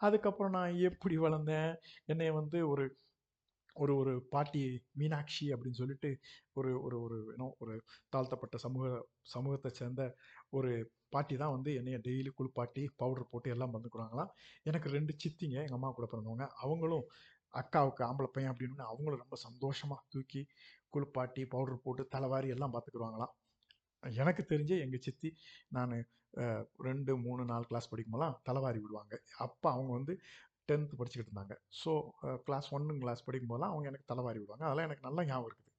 அதுக்கப்புறம் 0.00 0.50
நான் 0.50 0.80
எப்படி 0.80 1.16
வளர்ந்தேன்? 1.16 1.70
என்னை 2.04 2.30
வந்து 2.30 2.68
ஒரு 2.68 2.84
ஒரு 3.76 3.92
ஒரு 4.00 4.12
பாட்டி 4.30 4.62
மீனாட்சி 4.92 5.46
அப்படின்னு 5.54 5.80
சொல்லிட்டு 5.80 6.10
ஒரு 6.58 6.70
ஒரு 6.86 6.96
ஒரு 7.04 7.18
ஏன்னோ 7.34 7.48
ஒரு 7.62 7.74
தாழ்த்தப்பட்ட 8.12 8.56
சமூக 8.64 8.86
சமூகத்தை 9.34 9.70
சேர்ந்த 9.80 10.02
ஒரு 10.50 10.70
பாட்டி 11.10 11.34
தான் 11.42 11.54
வந்து 11.56 11.70
என்னைய 11.74 11.98
டெய்லி 12.06 12.30
குளிப்பாட்டி 12.38 12.82
பவுடர் 13.02 13.30
போட்டு 13.30 13.48
எல்லாம் 13.54 13.74
வந்துக்கிறாங்களாம் 13.76 14.30
எனக்கு 14.64 14.88
ரெண்டு 14.96 15.12
சித்திங்க 15.22 15.56
எங்கள் 15.64 15.78
அம்மா 15.78 15.90
கூட 15.90 16.06
பிறந்தவங்க. 16.12 16.46
அவங்களும் 16.64 17.06
அக்காவுக்கு 17.54 18.02
ஆம்பளை 18.08 18.28
பையன் 18.32 18.52
அப்படின்னு 18.52 18.90
அவங்களும் 18.92 19.22
ரொம்ப 19.24 19.36
சந்தோஷமாக 19.46 20.00
தூக்கி 20.14 20.42
குளிப்பாட்டி 20.94 21.42
பவுடர் 21.54 21.84
போட்டு 21.84 22.02
தலைவாரி 22.14 22.48
எல்லாம் 22.56 22.74
பார்த்துக்குருவாங்களாம். 22.74 23.34
எனக்கு 24.02 24.42
தெரிஞ்ச 24.52 24.72
எங்கள் 24.84 25.04
சித்தி 25.06 25.30
நான் 25.76 25.94
ரெண்டு 26.86 27.12
மூணு 27.26 27.42
நாலு 27.50 27.64
கிளாஸ் 27.70 27.90
படிக்கும்போதெல்லாம் 27.90 28.36
தலைவாரி 28.48 28.78
விடுவாங்க. 28.82 29.14
அப்போ 29.44 29.66
அவங்க 29.74 29.90
வந்து 29.98 30.14
டென்த்து 30.70 30.98
படிச்சுக்கிட்டு 30.98 31.32
இருந்தாங்க. 31.32 31.54
ஸோ 31.82 31.92
கிளாஸ் 32.46 32.68
ஒன்னு 32.76 32.98
கிளாஸ் 33.04 33.24
படிக்கும்போதெல்லாம் 33.26 33.72
அவங்க 33.74 33.90
எனக்கு 33.92 34.10
தலைவாரி 34.12 34.40
விடுவாங்க. 34.42 34.64
அதெல்லாம் 34.68 34.88
எனக்கு 34.88 35.06
நல்லா 35.08 35.24
ஞாபகம் 35.30 35.48
இருக்குது. 35.50 35.72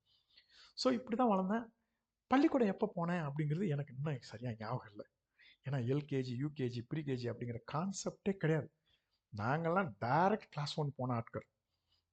ஸோ 0.81 0.87
இப்படி 0.99 1.17
தான் 1.21 1.31
வளர்ந்தேன். 1.33 1.65
பள்ளிக்கூடம் 2.31 2.71
எப்போ 2.73 2.87
போனேன் 2.97 3.23
அப்படிங்கிறது 3.27 3.67
எனக்கு 3.75 3.93
இன்னும் 3.97 4.23
சரியாக 4.31 4.55
ஞாபகம் 4.63 4.89
இல்லை. 4.91 5.05
ஏன்னா 5.67 5.79
எல்கேஜி 5.93 6.33
யூகேஜி 6.43 6.81
ப்ரீகேஜி 6.91 7.27
அப்படிங்கிற 7.31 7.59
கான்செப்டே 7.73 8.33
கிடையாது. 8.43 8.69
நாங்கள்லாம் 9.33 9.89
டைரக்ட் 10.05 10.51
கிளாஸ் 10.55 10.75
ஒன் 10.81 10.91
போன 10.99 11.13
ஆட்கள். 11.19 11.45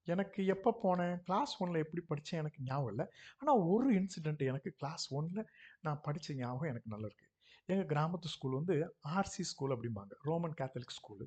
எனக்கு 0.06 0.40
எப்போ 0.54 0.70
போனேன்? 0.84 1.14
கிளாஸ் 1.26 1.52
ஒனில் 1.62 1.82
எப்படி 1.82 2.02
படித்தேன் 2.08 2.40
எனக்கு 2.42 2.64
ஞாபகம் 2.70 2.90
இல்லை. 2.92 3.06
ஆனால் 3.40 3.60
ஒரு 3.72 3.88
இன்சிடெண்ட் 4.00 4.42
எனக்கு 4.52 4.70
கிளாஸ் 4.80 5.06
ஒனில் 5.18 5.46
நான் 5.86 6.02
படித்த 6.06 6.34
ஞாபகம் 6.40 6.70
எனக்கு 6.72 6.92
நல்லா 6.94 7.08
இருக்குது 7.10 7.30
எங்கள் 7.72 7.88
கிராமத்து 7.92 8.32
ஸ்கூல் 8.34 8.58
வந்து 8.58 8.74
ஆர்சி 9.16 9.44
ஸ்கூல் 9.52 9.74
அப்படிம்பாங்க. 9.74 10.12
ரோமன் 10.28 10.56
கேத்தலிக் 10.60 10.96
ஸ்கூலு 10.98 11.26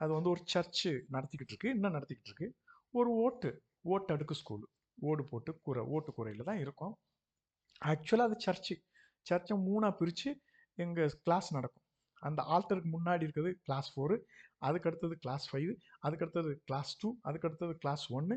அது 0.00 0.10
வந்து 0.16 0.30
ஒரு 0.34 0.42
சர்ச்சு 0.52 0.90
நடத்திக்கிட்டு 1.14 1.52
இருக்கு 1.54 1.72
இன்னும் 1.76 1.96
நடத்திக்கிட்டு 1.96 2.30
இருக்கு 2.30 2.48
ஒரு 2.98 3.10
ஓட்டு. 3.24 3.50
ஓட்டு 3.92 4.10
அடுக்கு 4.16 4.34
ஸ்கூலு 4.40 4.66
ஓடு 4.98 5.22
போட்டு 5.30 5.50
கூரை 5.66 5.82
ஓட்டு 5.96 6.10
கூரையில் 6.16 6.48
தான் 6.50 6.60
இருக்கும். 6.64 6.94
ஆக்சுவலாக 7.82 8.28
அது 8.28 8.44
சர்ச்சு 8.46 8.74
சர்ச்சை 9.26 9.56
மூணாக 9.68 9.92
பிரித்து 10.00 10.30
எங்கள் 10.78 11.16
கிளாஸ் 11.26 11.48
நடக்கும். 11.56 11.84
அந்த 12.22 12.40
ஆல்டருக்கு 12.54 12.90
முன்னாடி 12.94 13.24
இருக்கிறது 13.26 13.50
கிளாஸ் 13.66 13.88
ஃபோரு 13.94 14.16
அதுக்கு 14.66 14.88
அடுத்தது 14.90 15.14
கிளாஸ் 15.24 15.44
ஃபைவ் 15.50 15.72
அதுக்கு 16.04 16.24
அடுத்தது 16.26 16.52
கிளாஸ் 16.68 16.92
டூ 17.00 17.08
அதுக்கு 17.28 17.48
அடுத்தது 17.48 17.74
கிளாஸ் 17.82 18.04
ஒன்று 18.18 18.36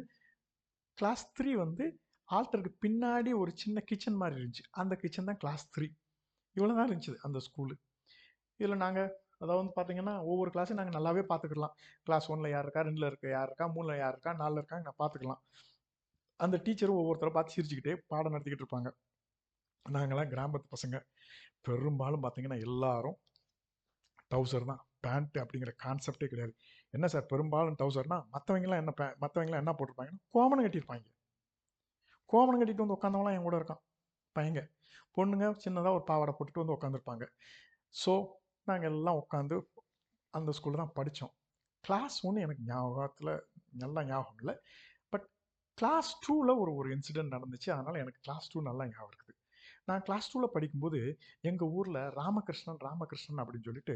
கிளாஸ் 0.98 1.24
த்ரீ 1.38 1.52
வந்து 1.64 1.86
ஆல்டருக்கு 2.30 2.72
பின்னாடி 2.86 3.32
ஒரு 3.42 3.52
சின்ன 3.62 3.78
கிச்சன் 3.90 4.20
மாதிரி 4.22 4.36
இருந்துச்சு. 4.40 4.66
அந்த 4.82 4.94
கிச்சன் 5.04 5.30
தான் 5.30 5.40
கிளாஸ் 5.44 5.66
த்ரீ 5.76 5.88
இவ்வளோ 6.56 6.74
தான் 6.78 6.88
இருந்துச்சு 6.90 7.14
அந்த 7.28 7.40
ஸ்கூலு 7.48 7.76
இதில் 8.60 8.82
நாங்கள் 8.86 9.10
அதாவது 9.42 9.60
வந்து 9.62 9.76
பார்த்தீங்கன்னா 9.78 10.16
ஒவ்வொரு 10.32 10.50
கிளாஸையும் 10.54 10.80
நாங்கள் 10.80 10.98
நல்லாவே 10.98 11.24
பார்த்துக்கலாம் 11.32 11.74
கிளாஸ் 12.08 12.30
ஒன்றில் 12.34 12.54
யார் 12.54 12.66
இருக்கா 12.66 12.84
ரெண்டில் 12.88 13.10
இருக்க 13.12 13.28
யார் 13.36 13.50
இருக்கா 13.50 13.68
மூணில் 13.76 14.02
யார் 14.02 14.14
இருக்கா 14.16 14.34
நாலில் 14.42 14.62
இருக்காங்க 14.62 14.86
நான் 14.88 15.02
பார்த்துக்கலாம் 15.04 15.42
அந்த 16.40 16.56
டீச்சரும் 16.66 17.00
ஒவ்வொருத்தரை 17.02 17.32
பார்த்து 17.34 17.56
சிரிச்சுக்கிட்டே 17.56 17.94
பாடம் 18.12 18.34
நடத்திக்கிட்டு 18.34 18.64
இருப்பாங்க. 18.66 18.90
நாங்களாம் 19.86 20.32
கிராமத்து 20.34 20.74
பசங்க. 20.76 20.98
பெரும்பாலும் 21.68 22.24
பார்த்தீங்கன்னா 22.24 22.60
எல்லாரும் 22.68 23.18
டவுசர் 24.32 24.70
தான். 24.72 24.82
பேண்ட் 25.06 25.38
அப்படிங்கிற 25.42 25.72
கான்செப்டே 25.84 26.28
கிடையாது. 26.32 26.54
என்ன 26.94 27.06
சார் 27.14 27.30
பெரும்பாலும் 27.32 27.78
டவுசர்னா 27.82 28.18
மற்றவங்களாம் 28.34 28.82
என்ன 28.84 28.92
பே 29.00 29.06
மற்றவங்களாம் 29.24 29.62
என்ன 29.64 29.74
போட்டிருப்பாங்கன்னா 29.78 30.22
கோமனம் 30.36 30.66
கட்டியிருப்பாங்க. 30.66 31.06
கோமனம் 32.30 32.62
கட்டிட்டு 32.62 32.84
வந்து 32.86 32.98
உட்காந்தவங்களாம் 32.98 33.38
என் 33.38 33.48
கூட 33.48 33.56
இருக்கான். 33.62 33.82
பையங்க. 34.36 34.62
பொண்ணுங்க 35.18 35.46
சின்னதாக 35.64 35.98
ஒரு 35.98 36.06
பாவாடை 36.10 36.34
போட்டுட்டு 36.36 36.64
வந்து 36.64 36.76
உட்காந்துருப்பாங்க 36.78 37.26
ஸோ 37.96 38.14
நாங்கள் 38.68 38.92
எல்லாம் 38.94 39.20
உட்காந்து 39.24 39.58
அந்த 40.34 40.50
ஸ்கூலில் 40.58 40.84
தான் 40.84 40.98
படித்தோம் 41.00 41.34
கிளாஸ் 41.84 42.18
ஒன்று 42.28 42.44
எனக்கு 42.46 42.64
ஞாபகத்தில் 42.72 43.32
நல்லா 43.84 44.02
ஞாபகம் 44.10 44.40
இல்லை. 44.42 44.56
பட் 45.14 45.26
கிளாஸ் 45.78 46.10
டூவில் 46.26 46.54
ஒரு 46.64 46.72
ஒரு 46.80 46.88
இன்சிடென்ட் 46.96 47.36
நடந்துச்சு. 47.36 47.70
அதனால் 47.76 48.02
எனக்கு 48.04 48.20
கிளாஸ் 48.28 48.50
டூ 48.52 48.62
நல்லா 48.70 48.84
ஞாபகம் 48.94 49.16
இருக்குது. 49.18 49.38
நான் 49.90 50.04
கிளாஸ் 50.08 50.30
டூவில் 50.32 50.54
படிக்கும்போது 50.56 51.00
எங்கள் 51.50 51.72
ஊரில் 51.78 52.02
ராமகிருஷ்ணன் 52.20 52.82
ராமகிருஷ்ணன் 52.88 53.42
அப்படின்னு 53.44 53.68
சொல்லிட்டு 53.70 53.96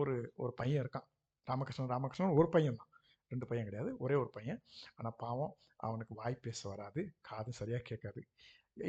ஒரு 0.00 0.14
ஒரு 0.42 0.52
பையன் 0.60 0.82
இருக்கான். 0.84 1.06
ராமகிருஷ்ணன் 1.48 1.92
ராமகிருஷ்ணன் 1.94 2.38
ஒரு 2.40 2.48
பையன் 2.54 2.80
தான். 2.80 2.92
ரெண்டு 3.30 3.46
பையன் 3.50 3.68
கிடையாது. 3.68 3.90
ஒரே 4.04 4.14
ஒரு 4.22 4.30
பையன். 4.36 4.60
ஆனால் 4.98 5.18
பாவம் 5.24 5.54
அவனுக்கு 5.86 6.14
வாய் 6.20 6.42
பேச 6.46 6.60
வராது 6.70 7.00
காது 7.28 7.50
சரியாக 7.60 7.84
கேட்காது. 7.90 8.20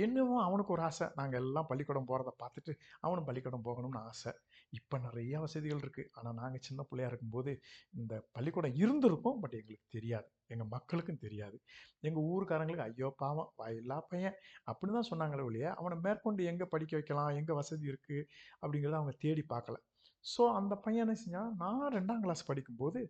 என்னவோ 0.05 0.35
அவனுக்கு 0.47 0.73
ஒரு 0.75 0.83
ஆசை. 0.87 1.05
நாங்கள் 1.19 1.41
எல்லாம் 1.43 1.67
பள்ளிக்கூடம் 1.69 2.09
போகிறத 2.09 2.31
பார்த்துட்டு 2.43 2.73
அவனும் 3.05 3.27
பள்ளிக்கூடம் 3.29 3.65
போகணும்னு 3.67 4.01
ஆசை. 4.09 4.31
இப்போ 4.77 4.95
நிறைய 5.05 5.35
வசதிகள் 5.43 5.81
இருக்குது 5.83 6.09
ஆனால் 6.17 6.35
நாங்கள் 6.39 6.63
சின்ன 6.67 6.81
பிள்ளையா 6.89 7.09
இருக்கும்போது 7.11 7.51
இந்த 7.99 8.13
பள்ளிக்கூடம் 8.35 8.75
இருந்திருப்போம் 8.83 9.39
பட் 9.43 9.55
எங்களுக்கு 9.59 9.87
தெரியாது. 9.95 10.27
எங்கள் 10.53 10.71
மக்களுக்கும் 10.75 11.21
தெரியாது. 11.25 11.57
எங்கள் 12.07 12.27
ஊருக்காரங்களுக்கு 12.33 12.87
ஐயோ 12.89 13.09
பாவம் 13.23 13.51
வாயில்லா 13.61 13.97
பையன். 14.11 14.37
அப்படின்னு 14.69 14.97
தான் 14.97 15.09
சொன்னாங்களே 15.11 15.45
ஒழிய 15.49 15.67
அவனை 15.79 15.97
மேற்கொண்டு 16.05 16.49
எங்கே 16.51 16.67
படிக்க 16.73 16.95
வைக்கலாம் 16.99 17.31
எங்கே 17.41 17.55
வசதி 17.61 17.87
இருக்குது 17.93 18.27
அப்படிங்கிறத 18.61 18.99
அவங்க 19.01 19.15
தேடி 19.25 19.45
பார்க்கல. 19.53 19.77
ஸோ 20.25 20.43
அந்த 20.59 20.73
பையன் 20.85 21.05
என்ன 21.05 21.17
செஞ்சான்? 21.25 21.51
நான் 21.63 21.93
ரெண்டாம் 21.97 22.23
கிளாஸ் 22.25 22.49
படிக்கும்போது 22.49 23.01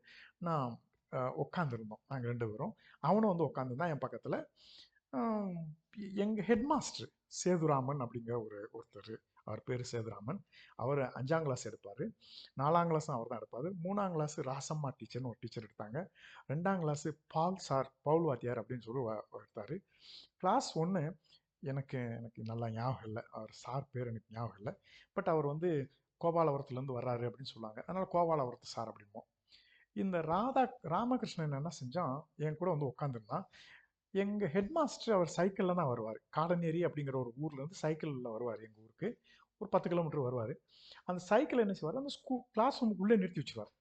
நான் 0.48 0.70
உட்காந்துருந்தோம் 1.44 2.04
நாங்கள் 2.12 2.30
ரெண்டு 2.32 2.48
பேரும். 2.50 2.74
அவனும் 3.10 3.32
வந்து 3.32 3.48
உட்காந்துருந்தான் 3.50 3.92
என் 3.94 4.04
பக்கத்தில். 4.06 4.38
எங்கள் 6.24 6.46
ஹெட் 6.50 6.68
மாஸ்டர் 6.72 7.10
சேதுராமன் 7.40 8.04
அப்படிங்கிற 8.04 8.36
ஒரு 8.46 8.58
ஒருத்தர். 8.78 9.14
அவர் 9.50 9.64
பேர் 9.70 9.84
சேதுராமன். 9.92 10.40
அவர் 10.84 11.02
அஞ்சாம் 11.20 11.46
கிளாஸ் 11.48 11.66
எடுப்பார். 11.70 12.04
நாலாம் 12.62 12.90
கிளாஸும் 12.92 13.16
அவர் 13.18 13.32
தான் 13.32 13.42
எடுப்பார். 13.42 13.70
மூணாம் 13.86 14.16
கிளாஸ் 14.16 14.38
ராசம்மா 14.50 14.92
டீச்சர்னு 15.00 15.32
ஒரு 15.32 15.42
டீச்சர் 15.44 15.68
எடுத்தாங்க. 15.68 16.00
ரெண்டாம் 16.54 16.84
கிளாஸு 16.84 17.12
பால் 17.36 17.64
சார் 17.70 17.90
பவுல் 18.08 18.28
வாத்தியார் 18.30 18.62
அப்படின்னு 18.62 18.88
சொல்லி 18.88 19.04
எடுத்தார். 19.40 19.76
கிளாஸ் 20.44 20.70
ஒன்று 20.84 21.04
எனக்கு 21.70 22.00
எனக்கு 22.18 22.42
நல்லா 22.50 22.68
ஞாபகம் 22.76 23.08
இல்லை. 23.08 23.22
அவர் 23.38 23.54
சார் 23.64 23.90
பேர் 23.94 24.12
எனக்கு 24.12 24.36
ஞாபகம் 24.36 24.60
இல்லை. 24.62 24.74
பட் 25.16 25.32
அவர் 25.34 25.48
வந்து 25.54 25.70
கோபாலபுரத்துலேருந்து 26.22 26.96
வர்றாரு 27.00 27.26
அப்படின்னு 27.30 27.54
சொல்லுவாங்க. 27.54 27.80
அதனால் 27.88 28.14
கோபாலபுரத்து 28.14 28.74
சார் 28.76 28.90
அப்படிம்போம் 28.92 29.28
இந்த 29.96 30.18
ராதா 30.32 30.64
ராமகிருஷ்ணன் 30.94 31.58
என்ன 31.60 31.72
செஞ்சான்? 31.80 32.18
என் 32.46 32.58
கூட 32.60 32.70
வந்து 32.76 32.90
உட்காந்துருந்தான் 32.92 33.46
எங்கள் 34.14 34.52
ஹெட் 34.54 34.72
மாஸ்டர் 34.76 35.16
அவர் 35.16 35.32
சைக்கிளில் 35.38 35.80
தான் 35.80 35.90
வருவார். 35.92 36.20
காடநேரி 36.38 36.80
அப்படிங்கிற 36.88 37.16
ஒரு 37.24 37.32
ஊர்லேருந்து 37.44 37.78
சைக்கிளில் 37.84 38.34
வருவார் 38.36 38.64
எங்கள் 38.68 38.84
ஊருக்கு. 38.86 39.10
ஒரு 39.62 39.70
பத்து 39.74 39.88
கிலோமீட்டர் 39.92 40.26
வருவார். 40.28 40.54
அந்த 41.10 41.20
சைக்கிள் 41.30 41.64
என்ன 41.66 41.74
செய்வார்? 41.80 42.00
அந்த 42.02 42.12
ஸ்கூல் 42.18 42.44
கிளாஸ் 42.56 42.80
ரூமுக்குள்ளே 42.82 43.18
நிறுத்தி 43.22 43.42
வச்சிருவார். 43.42 43.72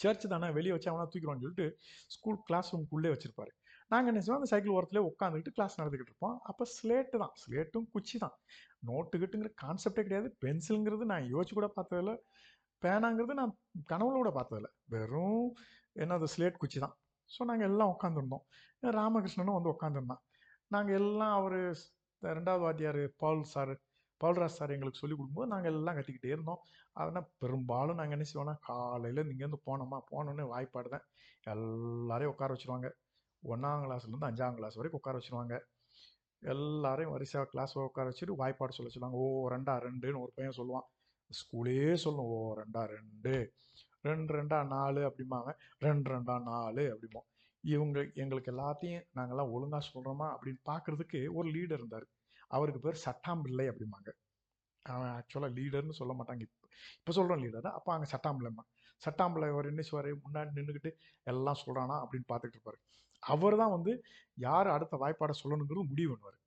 சர்ச் 0.00 0.24
தானே 0.32 0.48
வெளியே 0.56 0.72
வச்சு 0.74 0.90
அவனா 0.92 1.04
தூக்கிடுவான்னு 1.10 1.44
சொல்லிட்டு 1.44 1.66
ஸ்கூல் 2.14 2.38
கிளாஸ் 2.48 2.70
ரூமுக்குள்ளே 2.72 3.10
வச்சிருப்பாரு. 3.14 3.52
நாங்கள் 3.92 4.10
என்ன 4.12 4.20
செய்வோம்? 4.24 4.40
அந்த 4.40 4.50
சைக்கிள் 4.52 4.74
ஓரத்துலேயே 4.76 5.04
உட்காந்துக்கிட்டு 5.10 5.54
கிளாஸ் 5.58 5.78
நடந்துக்கிட்டு 5.80 6.12
இருப்போம். 6.12 6.36
அப்போ 6.50 6.64
ஸ்லேட்டு 6.76 7.16
தான். 7.22 7.34
ஸ்லேட்டும் 7.42 7.86
குச்சி 7.94 8.16
தான். 8.24 8.34
நோட்டு 8.88 9.18
கிட்டுங்கிற 9.22 9.50
கான்செப்டே 9.64 10.04
கிடையாது. 10.06 10.28
பென்சிலுங்கிறது 10.44 11.06
நான் 11.12 11.30
யோசிச்சு 11.34 11.56
கூட 11.58 11.68
பார்த்ததில்ல. 11.78 12.14
பேனாங்கிறது 12.82 13.34
நான் 13.40 13.54
கனவுல 13.92 14.16
கூட 14.22 14.32
பார்த்ததில்ல. 14.38 14.70
வெறும் 14.94 15.46
என்னது 15.96 16.28
ஸ்லேட் 16.34 16.60
குச்சி 16.62 16.78
தான். 16.84 16.94
ஸோ 17.30 17.42
நாங்கள் 17.50 17.68
எல்லாம் 17.70 17.92
உட்காந்துருந்தோம் 17.94 18.44
ராமகிருஷ்ணனும் 18.98 19.56
வந்து 19.58 19.72
உட்காந்துருந்தான் 19.74 20.22
நாங்கள் 20.74 20.96
எல்லாம் 21.00 21.34
அவர் 21.38 21.58
ரெண்டாவது 22.22 22.62
வாத்தியார் 22.64 23.02
பால் 23.22 23.42
சார் 23.54 23.72
பால்ராஜ் 24.24 24.58
சார் 24.58 24.74
எங்களுக்கு 24.76 25.02
சொல்லிக் 25.02 25.18
கொடுக்கும்போது 25.18 25.52
நாங்கள் 25.54 25.76
எல்லாம் 25.80 25.96
கற்றுக்கிட்டே 25.98 26.34
இருந்தோம். 26.36 26.60
அதனால் 27.00 27.30
பெரும்பாலும் 27.42 27.98
நாங்கள் 28.00 28.16
என்ன 28.18 28.26
செய்வோம்னா 28.30 28.56
காலையில் 28.70 29.30
இங்கேருந்து 29.32 29.60
போனோமா 29.68 29.98
போனோன்னே 30.10 30.46
வாய்ப்பாடு 30.52 30.90
தான். 30.94 31.06
எல்லாரையும் 31.54 32.32
உட்கார 32.34 32.52
வச்சுருவாங்க. 32.54 32.90
ஒன்றாம் 33.42 33.82
கிளாஸ்லேருந்து 33.84 34.28
அஞ்சாம் 34.30 34.58
கிளாஸ் 34.58 34.78
வரைக்கும் 34.80 35.00
உட்கார 35.00 35.18
வச்சுருவாங்க. 35.18 35.54
எல்லாரையும் 36.52 37.12
வரிசையாக 37.14 37.48
கிளாஸ் 37.52 37.74
உட்கார 37.88 38.06
வச்சுட்டு 38.10 38.40
வாய்ப்பாடு 38.40 38.76
சொல்ல 38.76 38.90
சொல்லுவாங்க. 38.94 39.18
ஓ 39.24 39.48
ரெண்டா 39.54 39.74
ரெண்டுன்னு 39.86 40.22
ஒரு 40.24 40.32
பையன் 40.38 40.58
சொல்லுவான். 40.58 40.86
ஸ்கூலே 41.30 41.76
சொல்லும் 42.04 42.30
ஓ 42.34 42.38
ரெண்டா 42.60 42.82
ரெண்டு 42.96 43.34
ரெண்டு 44.08 44.30
ரெண்டா 44.38 44.58
நாலு 44.74 45.02
அப்படிம்பாங்க. 45.08 45.50
ரெண்டு 45.86 46.08
ரெண்டா 46.14 46.34
நாலு 46.50 46.82
அப்படிம்போம். 46.94 47.28
இவங்க 47.64 47.98
எங்களுக்கு 48.22 48.50
எல்லாத்தையும் 48.54 49.04
நாங்கள்லாம் 49.18 49.52
ஒழுங்காக 49.56 49.82
சொல்கிறோமா 49.92 50.26
அப்படின்னு 50.34 50.60
பார்க்குறதுக்கு 50.70 51.20
ஒரு 51.38 51.48
லீடர் 51.56 51.80
இருந்தார். 51.80 52.06
அவருக்கு 52.56 52.80
பேர் 52.86 53.02
சட்டாம்பிள்ளை 53.06 53.66
அப்படிம்பாங்க. 53.72 54.10
அவன் 54.86 55.10
ஆக்சுவலாக 55.18 55.52
லீடர்னு 55.58 55.96
சொல்ல 56.00 56.12
மாட்டாங்க. 56.18 56.42
இப்போ 56.48 56.68
இப்போ 57.00 57.12
சொல்கிறோம் 57.18 57.42
லீடர் 57.44 57.68
அப்போ 57.78 57.90
அங்கே 57.94 58.08
சட்டாம்பிள்ளைம்மா 58.14 58.64
சட்டாம்பிள்ளை 59.02 59.46
அவர் 59.54 59.70
என்ன 59.70 59.82
செய்வார்? 59.86 60.08
முன்னாடி 60.24 60.50
நின்றுக்கிட்டு 60.58 60.90
எல்லாம் 61.32 61.58
சொல்கிறானா 61.62 61.96
அப்படின்னு 62.04 62.26
பார்த்துட்டு 62.32 62.56
இருப்பார். 62.58 62.78
அவர் 63.22 63.56
தான் 63.62 63.74
வந்து 63.76 63.92
யார் 64.46 64.68
அடுத்த 64.76 64.94
வாய்ப்பாடை 65.02 65.34
சொல்லணுங்கிறது 65.42 65.90
முடிவு 65.92 66.08
பண்ணுவார். 66.12 66.38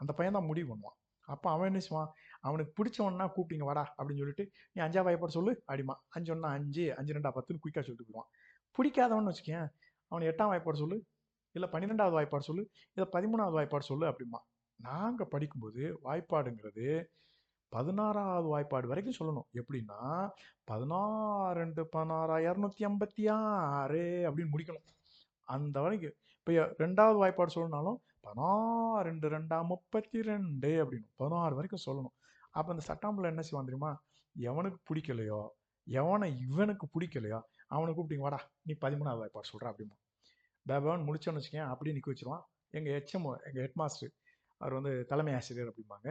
அந்த 0.00 0.12
பையன் 0.18 0.36
தான் 0.38 0.48
முடிவு 0.50 0.68
பண்ணுவான். 0.72 0.96
அப்போ 1.28 1.48
அவன் 1.54 1.68
என்ன 1.70 1.80
செய்வான்? 1.86 2.10
அவனுக்கு 2.46 2.72
பிடிச்சவன்னா 2.78 3.26
கூப்பிட்டீங்க 3.34 3.66
வாடா 3.68 3.84
அப்படின்னு 3.96 4.22
சொல்லிட்டு 4.22 4.44
நீ 4.74 4.78
அஞ்சா 4.86 5.02
வாய்ப்பாடு 5.06 5.36
சொல்லு 5.38 5.52
அப்படிமா 5.68 5.94
அஞ்சு 6.16 6.30
ஒன்றா 6.34 6.48
அஞ்சு 6.58 6.84
அஞ்சு 7.00 7.14
ரெண்டா 7.16 7.32
பத்துன்னு 7.36 7.62
குயிக்காக 7.64 7.84
சொல்லிட்டு 7.86 8.06
போயிடுவான். 8.08 8.30
பிடிக்காதவன்னு 8.76 9.32
வச்சுக்கேன் 9.32 9.66
அவன் 10.10 10.26
எட்டாம் 10.30 10.50
வாய்ப்பாடு 10.52 10.82
சொல்லு 10.82 10.96
இல்லை 11.54 11.68
பன்னிரெண்டாவது 11.74 12.16
வாய்ப்பாடு 12.18 12.48
சொல்லு 12.50 12.62
இல்லை 12.96 13.06
பதிமூணாவது 13.14 13.56
வாய்ப்பாடு 13.58 13.86
சொல்லு 13.90 14.04
அப்படிமா 14.10 14.40
நாங்கள் 14.88 15.30
படிக்கும்போது 15.34 15.82
வாய்ப்பாடுங்கிறது 16.06 16.86
பதினாறாவது 17.72 18.48
வாய்ப்பாடு 18.52 18.86
வரைக்கும் 18.90 19.18
சொல்லணும். 19.18 19.46
எப்படின்னா 19.60 19.98
பதினாறு 20.70 21.54
ரெண்டு 21.60 21.82
பதினாறா 21.94 22.36
இரநூத்தி 22.48 22.82
ஐம்பத்தி 22.88 23.22
ஆறு 23.36 24.02
அப்படின்னு 24.28 24.52
முடிக்கணும். 24.54 24.86
அந்த 25.54 25.76
வரைக்கும் 25.84 26.16
இப்போ 26.38 26.52
ரெண்டாவது 26.84 27.18
வாய்ப்பாடு 27.22 27.54
சொல்லணும்னாலும் 27.54 27.98
பதினாறு 28.26 29.04
ரெண்டு 29.08 29.26
ரெண்டா 29.34 29.58
முப்பத்தி 29.72 30.18
ரெண்டு 30.30 30.70
அப்படின்னு 30.82 31.08
பதினாறு 31.20 31.56
வரைக்கும் 31.58 31.84
சொல்லணும். 31.86 32.14
அப்போ 32.56 32.70
அந்த 32.74 32.84
சட்டாம்பில் 32.90 33.30
என்ன 33.32 33.42
செய்வான் 33.48 33.68
தெரியுமா? 33.70 33.92
எவனுக்கு 34.36 34.78
பிடிக்கலையோ 34.90 35.42
எவனை 35.86 36.28
இவனுக்கு 36.46 36.86
பிடிக்கலையோ 36.94 37.40
அவனை 37.74 37.92
கூப்பிட்டீங்க 37.94 38.24
வாடா 38.26 38.40
நீ 38.66 38.72
பதிமூணாவது 38.84 39.22
வாய்ப்பாடு 39.22 39.50
சொல்கிற 39.52 39.70
அப்படிமா 39.70 39.96
பேபவன் 40.66 41.06
முடிச்சோன்னு 41.06 41.40
வச்சுக்கேன் 41.40 41.70
அப்படியே 41.72 41.94
நிற்க 41.96 42.08
வச்சிருவான். 42.12 42.44
எங்கள் 42.76 42.94
ஹெச்எம் 42.96 43.26
எங்கள் 43.48 43.62
ஹெட் 43.64 43.78
மாஸ்டர் 43.80 44.12
அவர் 44.62 44.76
வந்து 44.78 44.92
தலைமை 45.10 45.32
ஆசிரியர் 45.38 45.70
அப்படிம்பாங்க. 45.72 46.08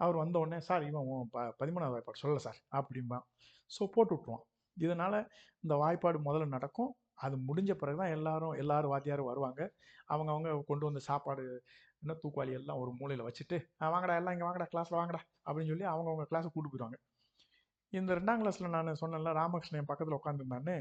அவர் 0.00 0.16
வந்த 0.22 0.36
உடனே 0.42 0.58
சார் 0.68 0.82
இவன் 0.88 1.06
உன் 1.12 1.30
ப 1.34 1.44
பதிமூணாவது 1.60 1.94
வாய்ப்பாடு 1.94 2.22
சொல்லலை 2.22 2.42
சார் 2.46 2.58
அப்படிம்பான். 2.78 3.24
ஸோ 3.70 3.82
போட்டு 3.94 4.14
விட்ருவான் 4.16 4.44
இதனால் 4.76 5.18
இந்த 5.64 5.74
வாய்ப்பாடு 5.82 6.18
முதல்ல 6.28 6.46
நடக்கும். 6.56 6.90
அது 7.24 7.34
முடிஞ்ச 7.48 7.72
பிறகு 7.82 7.98
தான் 8.02 8.14
எல்லாரும் 8.16 8.54
எல்லாரும் 8.62 8.92
வாத்தியாரும் 8.94 9.28
வருவாங்க. 9.30 9.60
அவங்க 10.12 10.30
அவங்க 10.32 10.50
கொண்டு 10.70 10.84
வந்த 10.88 11.00
சாப்பாடு 11.10 11.44
என்ன 12.02 12.14
தூக்குவாளி 12.22 12.52
எல்லாம் 12.58 12.80
ஒரு 12.82 12.90
மூலையில் 12.98 13.26
வச்சுட்டு 13.26 13.56
வாங்கடா 13.94 14.16
எல்லாம் 14.20 14.34
இங்கே 14.34 14.46
வாங்கடா 14.48 14.66
கிளாஸில் 14.72 14.98
வாங்கடா 15.00 15.20
அப்படின்னு 15.46 15.70
சொல்லி 15.72 15.86
அவங்க 15.92 16.08
அவங்க 16.12 16.26
கிளாஸை 16.32 16.50
கூட்டு 16.54 16.70
போயிடுவாங்க. 16.72 16.98
இந்த 17.92 18.10
ரெண்டாம் 18.18 18.40
கிளாஸில் 18.42 18.74
நான் 18.76 19.00
சொன்னேன்ல 19.02 19.32
ராமகிருஷ்ணன் 19.40 19.80
என் 19.82 19.90
பக்கத்தில் 19.90 20.18
உட்காந்துருந்தான்னு 20.18 20.76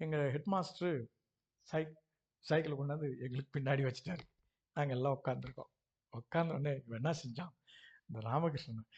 எங்கள் 0.00 0.30
ஹெட் 0.34 0.50
மாஸ்டர் 0.54 0.96
சை 1.68 1.82
சைக்கிளை 2.44 2.76
கொண்டாந்து 2.76 3.08
எங்களுக்கு 3.24 3.54
பின்னாடி 3.56 3.82
வச்சுட்டாரு. 3.88 4.24
நாங்கள் 4.76 4.96
எல்லாம் 4.98 5.16
உட்காந்துருக்கோம் 5.18 5.70
உட்காந்த 6.12 6.48
உடனே 6.48 6.82
இவன் 6.86 7.00
என்ன 7.02 7.10
செஞ்சான்? 7.10 7.52
இந்த 8.06 8.28
ராமகிருஷ்ணன் 8.28 8.88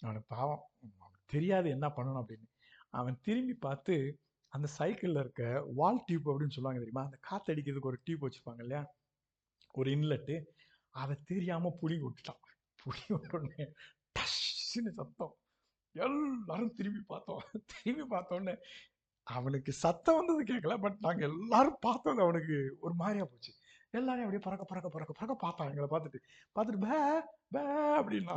அவனுக்கு 0.00 0.34
பாவம் 0.36 0.64
அவனுக்கு 0.98 1.26
தெரியாது 1.26 1.70
என்ன 1.70 1.86
பண்ணணும் 1.88 2.24
அப்படின்னு. 2.24 2.48
அவன் 2.90 3.18
திரும்பி 3.22 3.54
பார்த்து 3.54 4.20
அந்த 4.48 4.68
சைக்கிளில் 4.68 5.16
இருக்க 5.16 5.64
வால் 5.74 6.02
டியூப் 6.06 6.28
அப்படின்னு 6.28 6.56
சொல்லுவாங்க 6.56 6.78
தெரியுமா? 6.78 7.04
அந்த 7.04 7.18
காற்று 7.20 7.54
அடிக்கிறதுக்கு 7.54 7.90
ஒரு 7.90 8.00
டியூப் 8.04 8.24
வச்சுருப்பாங்க 8.26 8.60
இல்லையா? 8.60 8.94
ஒரு 9.72 9.90
இன்லெட்டு 9.90 10.44
அதை 10.90 11.16
தெரியாமல் 11.24 11.76
புளி 11.82 11.98
விட்டுட்டான். 12.04 12.40
புளி 12.82 13.02
விட்டோடனே 13.08 13.66
டஷ்ன்னு 14.18 14.92
சத்தம். 14.94 15.34
எல்லாரும் 15.92 16.74
திரும்பி 16.74 17.00
பார்த்தோம். 17.06 17.42
திரும்பி 17.82 18.16
பார்த்தோன்னே 18.16 18.56
அவனுக்கு 19.22 19.72
சத்தம் 19.72 20.16
வந்தது 20.16 20.42
கேட்கல 20.50 20.80
பட் 20.80 20.96
நாங்கள் 20.98 21.28
எல்லாரும் 21.28 21.76
பார்த்தது 21.80 22.22
அவனுக்கு 22.22 22.76
ஒரு 22.80 22.94
மாதிரியா 22.94 23.24
போச்சு. 23.24 23.52
எல்லாரையும் 23.98 24.26
அப்படியே 24.26 24.42
பறக்க 24.46 24.64
பறக்க 24.70 24.88
பறக்க 24.88 25.12
பறக்க 25.12 25.34
பார்த்தான் 25.44 25.70
எங்களை 25.70 25.88
பார்த்துட்டு 25.92 26.18
பார்த்துட்டு 26.56 26.82
பே 26.86 26.98
பே 27.54 27.62
அப்படின்னா 28.00 28.36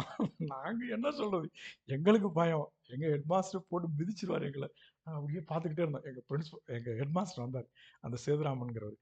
நாங்கள் 0.54 0.94
என்ன 0.96 1.12
சொல்றது? 1.12 1.48
எங்களுக்கு 1.96 2.30
பயம். 2.32 2.68
எங்கள் 2.94 3.12
ஹெட் 3.14 3.30
மாஸ்டர் 3.34 3.68
போட்டு 3.70 3.90
மிதிச்சிருவார் 4.00 4.48
எங்களை. 4.50 4.70
நான் 5.04 5.18
அப்படியே 5.18 5.42
பார்த்துக்கிட்டே 5.52 5.86
இருந்தோம். 5.86 6.08
எங்கள் 6.10 6.26
பிரின்சிபல் 6.30 6.64
எங்கள் 6.78 6.98
ஹெட் 7.00 7.16
மாஸ்டர் 7.18 7.46
வந்தார். 7.46 7.68
அந்த 8.02 8.18
சேதுராமன்கிறவர். 8.26 8.98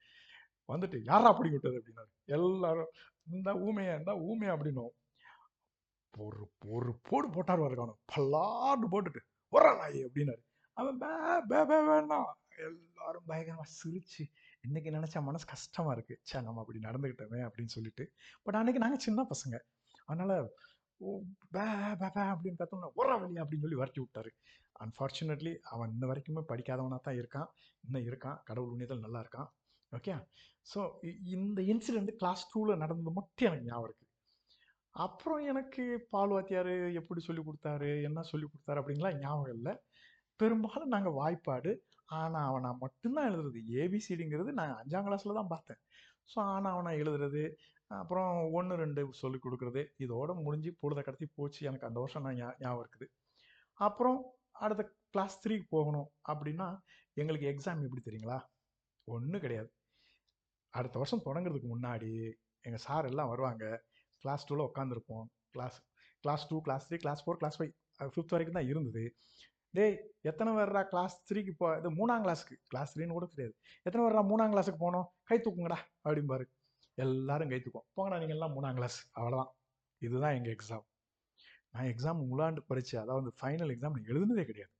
வந்துட்டு 0.69 0.97
யாரா 1.03 1.29
அப்படி 1.33 1.49
விட்டது? 1.49 1.79
அப்படின்னாரு. 1.79 2.11
எல்லாரும் 2.37 2.91
இந்த 3.31 3.49
ஊமையா 3.67 3.93
இருந்தா 3.97 4.15
ஊமையா 4.29 4.53
அப்படின்னோம். 4.55 4.93
ஒரு 6.13 6.41
ஒரு 6.67 6.91
போடு 7.09 7.27
போட்டார் 7.29 7.63
பாருங்க 7.63 7.95
பல்லாண்டு 8.13 8.87
போட்டுட்டு 8.93 9.21
ஒரு 9.53 9.71
நாய் 9.81 9.99
அப்படின்னாரு. 10.07 10.41
அவன் 10.77 10.97
பே 10.97 11.11
பே 11.51 11.59
பே 11.69 11.77
வேணாம் 11.89 12.31
எல்லாரும் 12.67 13.27
பயங்கரமா 13.29 13.65
சிரிச்சு 13.79 14.23
இன்னைக்கு 14.63 14.89
நினைச்சா 14.97 15.19
மனசு 15.29 15.45
கஷ்டமா 15.53 15.91
இருக்கு. 15.95 16.15
ச்சே 16.25 16.37
நம்ம 16.47 16.61
அப்படி 16.63 16.79
நடந்துக்கிட்டோமே 16.87 17.39
அப்படின்னு 17.47 17.73
சொல்லிட்டு. 17.77 18.03
பட் 18.45 18.57
அன்னைக்கு 18.59 18.83
நாங்கள் 18.83 19.03
சின்ன 19.07 19.25
பசங்க. 19.31 19.57
அதனால 20.09 20.33
ஓ 21.01 21.11
பே 21.55 21.63
பே 22.01 22.07
பே 22.15 22.23
அப்படின்னு 22.33 22.59
பார்த்தோம்னா 22.59 22.89
ஒரா 22.99 23.15
வழி 23.21 23.37
அப்படின்னு 23.43 23.65
சொல்லி 23.65 23.79
வரட்டி 23.81 24.01
விட்டாரு. 24.03 24.31
அன்ஃபார்ச்சுனேட்லி 24.83 25.53
அவன் 25.73 25.91
இன்ன 25.93 26.05
வரைக்குமே 26.11 26.43
படிக்காதவனாக 26.51 27.01
தான் 27.07 27.17
இருக்கான். 27.21 27.49
இன்னும் 27.85 28.07
இருக்கான். 28.09 28.37
கடவுள் 28.49 28.71
உண்ணியத்தில் 28.73 29.05
நல்லா 29.05 29.21
இருக்கான். 29.23 29.49
ஓகே 29.91 30.13
ஸோ 30.71 30.79
இந்த 31.35 31.59
இன்சிடெண்ட் 31.71 32.11
கிளாஸ் 32.19 32.43
டூவில் 32.51 32.81
நடந்தது 32.83 33.11
மட்டும் 33.17 33.47
எனக்கு 33.49 33.67
ஞாபகம் 33.69 33.87
இருக்குது 33.87 34.09
அப்புறம் 34.95 35.41
எனக்கு 35.51 35.83
பால் 36.13 36.33
வாத்தியார் 36.35 36.71
எப்படி 37.01 37.21
சொல்லி 37.27 37.41
கொடுத்தாரு 37.47 37.89
என்ன 38.07 38.23
சொல்லி 38.31 38.47
கொடுத்தாரு 38.47 38.79
அப்படின்லாம் 38.81 39.19
ஞாபகம் 39.23 39.55
இல்லை. 39.57 39.73
பெரும்பாலும் 40.39 40.93
நாங்கள் 40.95 41.17
வாய்ப்பாடு 41.19 41.71
ஆனால் 42.11 42.47
அவனை 42.47 42.71
மட்டும்தான் 42.79 43.31
எழுதுறது. 43.31 43.59
ஏபிசிடிங்கிறது 43.73 44.51
நான் 44.51 44.83
அஞ்சாம் 44.83 45.07
கிளாஸில் 45.07 45.33
தான் 45.33 45.47
பார்த்தேன். 45.47 45.77
ஸோ 46.25 46.39
ஆனால் 46.39 46.71
அவனை 46.71 47.01
எழுதுறது 47.01 47.53
அப்புறம் 47.87 48.51
ஒன்று 48.51 48.75
ரெண்டு 48.75 49.07
சொல்லி 49.11 49.39
கொடுக்குறது 49.43 49.87
இதோட 49.99 50.43
முடிஞ்சு 50.43 50.75
பொழுத 50.79 51.01
கடத்தி 51.01 51.27
போச்சு. 51.35 51.65
எனக்கு 51.65 51.87
அந்த 51.87 51.99
வருஷம் 51.99 52.23
நான் 52.23 52.35
ஞா- 52.35 52.55
ஞாபகம் 52.59 52.89
இருக்குது. 52.89 53.07
அப்புறம் 53.73 54.25
அடுத்த 54.51 54.93
கிளாஸ் 55.09 55.47
த்ரீக்கு 55.47 55.63
போகணும் 55.69 56.11
அப்படின்னா 56.33 56.77
எங்களுக்கு 57.13 57.47
எக்ஸாம் 57.47 57.83
எப்படி 57.83 58.01
தெரியுங்களா? 58.05 58.39
ஒன்றும் 59.03 59.41
கிடையாது. 59.41 59.73
அடுத்த 60.69 60.99
வருஷம் 60.99 61.25
தொடங்குறதுக்கு 61.25 61.67
முன்னாடி 61.75 62.33
எங்கள் 62.61 62.81
சார் 62.81 63.05
எல்லாம் 63.05 63.29
வருவாங்க. 63.29 63.83
கிளாஸ் 64.17 64.53
டூவில் 64.53 64.69
உட்காந்துருப்போம் 64.75 65.25
class 65.51 65.81
class 66.19 66.47
two 66.47 66.61
class 66.61 66.93
three 66.93 66.97
class 66.97 67.29
four 67.29 67.33
class 67.33 67.61
five 67.61 67.71
fifth 67.99 68.33
வரைக்கும் 68.35 68.59
தான் 68.59 68.67
இருந்தது. 68.67 69.15
டேய் 69.77 69.95
எத்தனை 70.29 70.51
பேர்ரா 70.55 70.81
கிளாஸ் 70.91 71.13
த்ரீக்கு 71.27 71.53
போ 71.59 71.67
இது 71.79 71.89
மூணாம் 71.99 72.23
கிளாஸுக்கு 72.25 72.55
கிளாஸ் 72.71 72.93
த்ரீன்னு 72.93 73.15
கூட 73.17 73.27
தெரியாது. 73.33 73.53
எத்தனை 73.85 74.01
பேர்ரா 74.05 74.23
மூணாம் 74.31 74.53
கிளாஸுக்கு 74.53 74.79
போனோம்? 74.85 75.05
கை 75.29 75.37
தூக்குங்கடா 75.45 75.77
அப்படிம்பாரு 76.05 76.45
எல்லாரும் 77.03 77.51
கை 77.53 77.59
தூக்கும் 77.65 77.85
போங்கடா 77.97 78.17
நீங்கள் 78.21 78.37
எல்லாம் 78.37 78.53
மூணாம் 78.57 78.77
கிளாஸ் 78.79 78.97
அவ்வளோதான் 79.19 79.51
இதுதான் 80.01 80.35
எங்கள் 80.37 80.53
எக்ஸாம் 80.55 80.85
நான் 81.73 81.89
எக்ஸாம் 81.91 82.19
முலாண்டு 82.31 82.61
பரீட்சை 82.69 82.97
அதாவது 83.03 83.29
ஃபைனல் 83.39 83.71
எக்ஸாம் 83.75 83.95
நான் 83.97 84.09
எழுதுனதே 84.13 84.45
கிடையாது. 84.49 84.73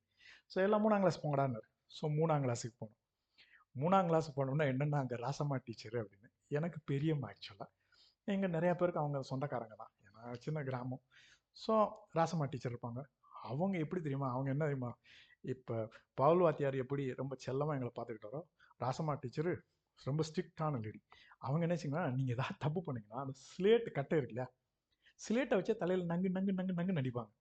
ஸோ 0.51 0.57
எல்லாம் 0.65 0.83
மூணாம் 0.85 1.03
கிளாஸ் 1.03 1.21
போங்கடான்னு 1.23 1.61
ஸோ 1.97 2.03
மூணாம் 2.17 2.43
கிளாஸுக்கு 2.45 2.75
போனோம். 2.81 2.97
மூணாம் 3.81 4.09
கிளாஸ் 4.09 4.29
போனோம்னா 4.37 4.65
என்னென்னா 4.71 4.99
அங்கே 5.03 5.17
ராசம்மா 5.25 5.57
டீச்சர் 5.67 5.97
அப்படின்னு. 6.01 6.29
எனக்கு 6.57 6.79
பெரியம்மா 6.91 7.29
ஆக்சுவலாக 7.31 7.69
எங்கள் 8.35 8.53
நிறையா 8.57 8.73
பேருக்கு 8.79 9.03
அவங்க 9.03 9.21
சொந்தக்காரங்க 9.31 9.75
தான். 9.83 9.93
ஏன்னா 10.07 10.21
சின்ன 10.45 10.59
கிராமம். 10.69 11.03
ஸோ 11.63 11.73
ராசம்மா 12.17 12.45
டீச்சர் 12.51 12.73
இருப்பாங்க. 12.73 13.01
அவங்க 13.49 13.75
எப்படி 13.85 14.01
தெரியுமா? 14.05 14.29
அவங்க 14.35 14.49
என்ன 14.55 14.63
தெரியுமா? 14.67 14.91
இப்போ 15.53 15.75
பவுல் 16.21 16.41
வாத்தியார் 16.45 16.77
எப்படி 16.83 17.03
ரொம்ப 17.21 17.33
செல்லமாக 17.45 17.77
எங்களை 17.77 17.91
பார்த்துக்கிட்டாரோ 17.93 18.41
ராசம்மா 18.81 19.13
டீச்சரு 19.23 19.53
ரொம்ப 19.99 20.21
ஸ்ட்ரிக்டான 20.29 20.79
லேடி 20.85 20.99
அவங்க 21.45 21.63
என்ன 21.67 21.75
செய்யுங்கன்னா 21.81 22.05
நீங்கள் 22.17 22.35
ஏதாவது 22.35 22.61
தப்பு 22.65 22.79
பண்ணிங்கன்னா 22.87 23.21
அந்த 23.23 23.33
ஸ்லேட் 23.47 23.87
கட்டை 23.97 24.17
இருக்குல்ல 24.19 24.43
ஸ்லேட்டை 25.19 25.57
வச்சே 25.59 25.73
தலையில் 25.81 26.05
நங்கு 26.11 26.29
நங்கு 26.37 26.53
நங்கு 26.59 26.77
நங்கு 26.79 26.99
நடிப்பாங்க 26.99 27.31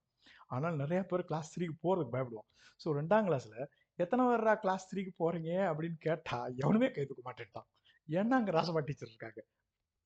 ஆனால் 0.55 0.79
நிறையா 0.81 1.03
பேர் 1.11 1.27
கிளாஸ் 1.29 1.51
த்ரீக்கு 1.53 1.75
போகிறதுக்கு 1.85 2.15
பயப்படுவோம் 2.15 2.47
ஸோ 2.83 2.89
ரெண்டாம் 2.99 3.27
கிளாஸில் 3.29 3.59
எத்தனை 3.99 4.23
பேர்ரா 4.29 4.53
கிளாஸ் 4.63 4.87
த்ரீக்கு 4.91 5.11
போகிறீங்க 5.21 5.51
அப்படின்னு 5.71 5.97
கேட்டால் 6.07 6.53
எவனுமே 6.61 6.87
கை 6.95 7.03
தூக்க 7.09 7.23
மாட்டேன்ட்டான். 7.27 7.67
ஏன்னா 8.07 8.37
அங்கே 8.39 8.53
ராசமா 8.57 8.81
டீச்சர் 8.87 9.11
இருக்காங்க. 9.11 9.41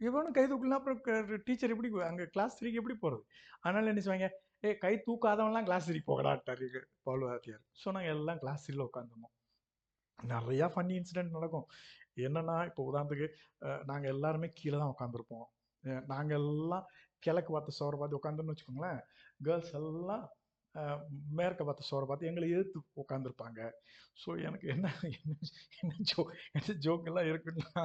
இவனும் 0.01 0.35
கை 0.37 0.43
தூக்கலாம் 0.51 0.79
அப்புறம் 0.79 0.99
டீச்சர் 1.47 1.73
எப்படி 1.73 1.89
அங்கே 2.09 2.25
கிளாஸ் 2.33 2.57
த்ரீக்கு 2.59 2.79
எப்படி 2.81 2.95
போகிறது 3.03 3.23
அதனால 3.63 3.91
என்ன 3.93 4.01
செய்வாங்க? 4.05 4.29
ஏ 4.63 4.69
கை 4.77 4.93
தூக்காதவன்லாம் 5.07 5.65
கிளாஸ் 5.65 5.87
த்ரீ 5.89 5.99
போகலாட்டாரு 6.05 6.67
பவுல்வாத்தியார் 7.07 7.63
ஸோ 7.81 7.91
நாங்கள் 7.91 8.15
எல்லாம் 8.15 8.39
கிளாஸ் 8.39 8.63
சிரியில் 8.65 8.87
உட்காந்துருந்தோம் 8.87 9.33
நிறையா 10.19 10.67
ஃபன்னி 10.73 10.93
இன்சிடென்ட் 10.99 11.35
நடக்கும். 11.37 11.67
என்னன்னா 12.17 12.55
இப்போ 12.65 12.81
உதாரணத்துக்கு 12.91 13.27
நாங்கள் 13.85 14.11
எல்லாருமே 14.11 14.47
கீழே 14.53 14.77
தான் 14.77 14.93
உட்காந்துருப்போம் 14.93 15.47
நாங்கள் 16.05 16.39
எல்லாம் 16.41 16.85
கிழக்கு 17.23 17.51
பார்த்து 17.53 17.77
சோரை 17.79 17.97
பார்த்து 17.97 18.19
உட்காந்துன்னு 18.19 18.53
வச்சுக்கோங்களேன் 18.53 18.99
கேர்ள்ஸ் 19.39 19.73
எல்லாம் 19.79 20.25
மேற்க 21.31 21.63
பார்த்து 21.63 21.89
சோரை 21.89 22.05
பார்த்து 22.07 22.29
எங்களை 22.29 22.47
எதிர்த்து 22.49 22.79
உட்காந்துருப்பாங்க 23.03 23.59
ஸோ 24.23 24.29
எனக்கு 24.41 24.65
என்ன 24.67 24.87
என்ன 25.09 25.35
என்ன 25.81 25.93
ஜோ 26.11 26.21
என்ன 26.53 26.75
ஜோக்கெல்லாம் 26.85 27.29
இருக்குன்னா 27.31 27.83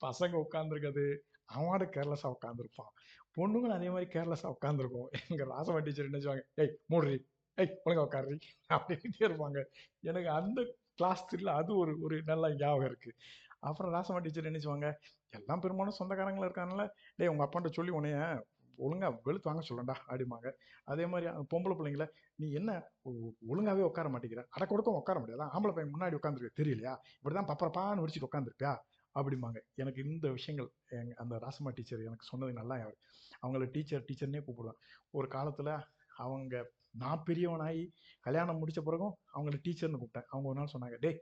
பசங்க 0.00 0.34
உட்காந்துருக்கிறது 0.44 1.06
அவனோட 1.54 1.82
கேர்லெஸ்ஸாக 1.82 2.34
உட்காந்துருப்பான் 2.44 2.92
பொண்ணுங்களும் 3.38 3.74
அதே 3.74 3.90
மாதிரி 3.90 4.20
கேர்லெஸ்ஸாக 4.20 4.54
உட்காந்துருக்கும் 4.60 5.08
எங்கள் 5.28 5.46
ராசமா 5.46 5.82
டீச்சர் 5.82 6.04
என்ன 6.04 6.18
செய்வாங்க 6.18 6.46
ஏய் 6.54 6.78
மூடுறி. 6.90 7.24
ஏய் 7.54 7.80
ஒழுங்கா 7.84 7.98
உட்காருறி. 7.98 8.40
அப்படின்ட்டே 8.74 9.18
இருப்பாங்க. 9.18 9.64
எனக்கு 10.00 10.30
அந்த 10.30 10.76
கிளாஸ் 10.94 11.34
த்ரீல 11.34 11.48
அது 11.48 11.76
ஒரு 11.76 11.98
ஒரு 12.00 12.22
நல்ல 12.22 12.54
ஞாபகம் 12.54 12.96
இருக்குது 12.96 13.12
அப்புறம் 13.58 13.92
ராசமா 13.92 14.18
டீச்சர் 14.18 14.44
என்ன 14.44 14.58
செய்வாங்க 14.58 15.00
எல்லாம் 15.30 15.60
பெரும்பாலும் 15.60 15.94
சொந்தக்காரங்களா 15.98 16.46
இருக்காங்கல்ல. 16.46 16.90
டேய் 17.16 17.28
உங்கள் 17.28 17.46
அப்பான்ட்ட 17.46 17.72
சொல்லி 17.72 17.90
உன்னைய 17.90 18.42
ஒழுங்காக 18.76 19.20
வெளுத்து 19.22 19.50
வாங்க 19.50 19.66
சொல்லண்டா 19.68 19.94
அப்படிம்பாங்க. 20.08 20.52
அதே 20.84 21.06
மாதிரி 21.06 21.30
அந்த 21.30 21.58
பொம்பளை 21.58 21.72
பிள்ளைங்கள 21.72 22.08
நீ 22.34 22.52
என்ன 22.52 22.90
ஒ- 23.02 23.32
உட்கார 23.46 24.08
மாட்டேங்கிற. 24.08 24.44
அட 24.48 24.66
கொடுக்க 24.66 24.90
உட்கார 24.90 25.18
முடியாது 25.18 25.44
ஆம்பளை 25.44 25.74
பையன் 25.74 25.94
முன்னாடி 25.94 26.18
உட்காந்துருக்க 26.22 26.48
தெரியலையா? 26.62 26.96
இப்படிதான் 27.22 27.52
பப்பரப்பான்னு 27.52 28.06
உரிச்சிட்டு 28.06 28.26
உட்காந்துருப்பியா 28.32 28.76
அப்படிம்பாங்க. 29.18 29.58
எனக்கு 29.82 30.00
இந்த 30.06 30.28
விஷயங்கள் 30.38 30.68
எங் 30.98 31.14
அந்த 31.22 31.34
ராசமா 31.44 31.70
டீச்சர் 31.78 32.06
எனக்கு 32.08 32.30
சொன்னது 32.32 32.52
நல்லா 32.60 32.76
அவங்கள 33.42 33.64
டீச்சர் 33.76 34.06
டீச்சர்னே 34.08 34.42
கூப்பிடுவேன். 34.46 34.78
ஒரு 35.18 35.26
காலத்தில் 35.36 35.72
அவங்க 36.24 36.62
நான் 37.02 37.24
பெரியவனாகி 37.28 37.82
கல்யாணம் 38.26 38.60
முடித்த 38.62 38.80
பிறகும் 38.88 39.14
அவங்கள 39.34 39.58
டீச்சர்னு 39.66 40.00
கூப்பிட்டேன். 40.02 40.28
அவங்க 40.32 40.46
ஒரு 40.52 40.58
நாள் 40.60 40.72
சொன்னாங்க 40.74 40.96
டேய் 41.04 41.20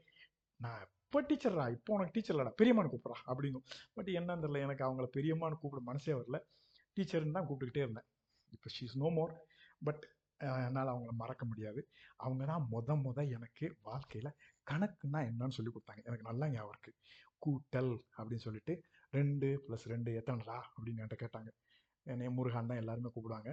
நான் 0.65 0.85
இப்போ 1.07 1.21
டீச்சர்டா 1.29 1.67
இப்போ 1.77 1.91
உனக்கு 1.97 2.15
டீச்சர் 2.17 2.35
இல்லடா 2.35 2.53
பெரியம்மான்னு 2.61 2.93
கூப்பிட்றா 2.93 3.19
அப்படிங்கும். 3.33 3.67
பட் 3.97 4.09
என்னன்னு 4.19 4.43
தெரியல 4.45 4.63
எனக்கு 4.67 4.87
அவங்கள 4.87 5.07
பெரியம்மான்னு 5.17 5.61
கூப்பிட 5.63 5.81
மனசே 5.91 6.15
வரல. 6.21 6.39
டீச்சர்னு 6.97 7.37
தான் 7.37 7.47
கூப்பிட்டுக்கிட்டே 7.49 7.85
இருந்தேன். 7.87 8.09
இப்போ 8.55 8.69
ஷீஸ் 8.77 8.97
நோ 9.03 9.09
மோர் 9.19 9.33
பட் 9.87 10.03
என்னால் 10.67 10.91
அவங்கள 10.93 11.13
மறக்க 11.23 11.43
முடியாது. 11.51 11.81
அவங்க 12.25 12.43
தான் 12.51 12.65
மொத 12.73 12.97
முத 13.05 13.21
எனக்கு 13.37 13.67
வாழ்க்கையில் 13.89 14.31
கணக்குன்னா 14.71 15.21
என்னன்னு 15.31 15.57
சொல்லி 15.59 15.71
கொடுத்தாங்க. 15.75 16.03
எனக்கு 16.09 16.29
நல்லா 16.31 16.47
ஞாபகம் 16.55 16.75
இருக்குது 16.75 16.97
கூட்டல் 17.47 17.93
அப்படின்னு 18.19 18.47
சொல்லிட்டு 18.47 18.75
ரெண்டு 19.19 19.49
ப்ளஸ் 19.67 19.87
ரெண்டு 19.93 20.11
எத்தனைடா 20.21 20.57
அப்படின்னு 20.75 21.01
என்கிட்ட 21.03 21.19
கேட்டாங்க. 21.25 21.51
என்னைய 22.07 22.31
முருகான் 22.39 22.71
தான் 22.71 22.81
எல்லாருமே 22.83 23.11
கூப்பிடுவாங்க. 23.15 23.53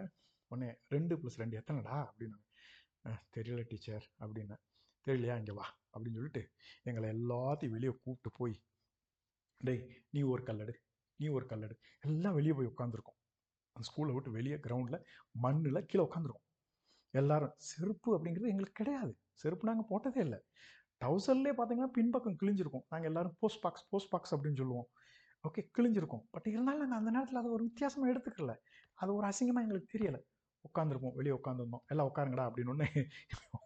உடனே 0.51 0.69
ரெண்டு 0.95 1.13
ப்ளஸ் 1.21 1.39
ரெண்டு 1.41 1.57
எத்தனைடா 1.61 1.97
அப்படின்னாங்க. 2.09 2.45
தெரியல 3.35 3.63
டீச்சர் 3.71 4.05
அப்படின்னேன் 4.23 4.63
தெரியலையா 5.07 5.35
இங்கே 5.41 5.53
வா 5.59 5.65
அப்படின்னு 5.93 6.17
சொல்லிட்டு 6.19 6.43
எங்களை 6.89 7.07
எல்லாத்தையும் 7.15 7.75
வெளியே 7.75 7.91
கூப்பிட்டு 8.03 8.29
போய் 8.39 8.55
டேய் 9.61 9.83
நீ 10.09 10.21
ஒரு 10.33 10.43
கல்லடு 10.47 10.73
நீ 11.19 11.27
ஒரு 11.37 11.45
கல்லடு 11.51 11.75
எல்லாம் 12.07 12.37
வெளியே 12.39 12.53
போய் 12.57 12.71
உட்காந்துருக்கோம் 12.73 13.19
அந்த 13.75 13.85
ஸ்கூலை 13.89 14.13
விட்டு 14.13 14.31
வெளியே 14.31 14.57
கிரவுண்டில் 14.65 15.05
மண்ணில் 15.43 15.87
கீழே 15.91 16.03
உட்காந்துருக்கோம் 16.07 16.45
எல்லாரும் 17.13 17.53
செருப்பு 17.69 18.09
அப்படிங்கிறது 18.15 18.51
எங்களுக்கு 18.53 18.79
கிடையாது. 18.81 19.13
செருப்பு 19.41 19.67
நாங்கள் 19.67 19.89
போட்டதே 19.91 20.19
இல்லை. 20.19 20.39
டவுசர்லேயே 21.03 21.55
பார்த்தீங்கன்னா 21.57 21.93
பின்பக்கம் 21.97 22.37
கிழிஞ்சிருக்கும். 22.41 22.85
நாங்கள் 22.91 23.09
எல்லாரும் 23.11 23.35
போஸ்ட் 23.41 23.61
பாக்ஸ் 23.65 23.85
போஸ்ட் 23.91 24.11
பாக்ஸ் 24.13 24.33
அப்படின்னு 24.35 24.59
சொல்லுவோம். 24.61 24.87
ஓகே 25.47 25.61
கிழிஞ்சிருக்கும். 25.77 26.23
பட் 26.35 26.47
இருந்தாலும் 26.53 26.81
நாங்கள் 26.83 26.99
அந்த 26.99 27.11
நேரத்தில் 27.15 27.41
அதை 27.41 27.51
ஒரு 27.57 27.63
வித்தியாசமாக 27.67 28.11
எடுத்துக்கல. 28.13 28.53
அது 29.01 29.09
ஒரு 29.17 29.25
அசிங்கமாக 29.31 29.65
எங்களுக்கு 29.65 29.93
தெரியலை. 29.95 30.21
உட்காந்துருப்போம் 30.67 31.15
வெளியே 31.17 31.33
உட்காந்துருந்தோம் 31.39 31.83
எல்லாம் 31.93 32.07
உட்காருங்கடா 32.09 32.45
அப்படின்னு 32.49 32.71
ஒன்று 32.73 32.87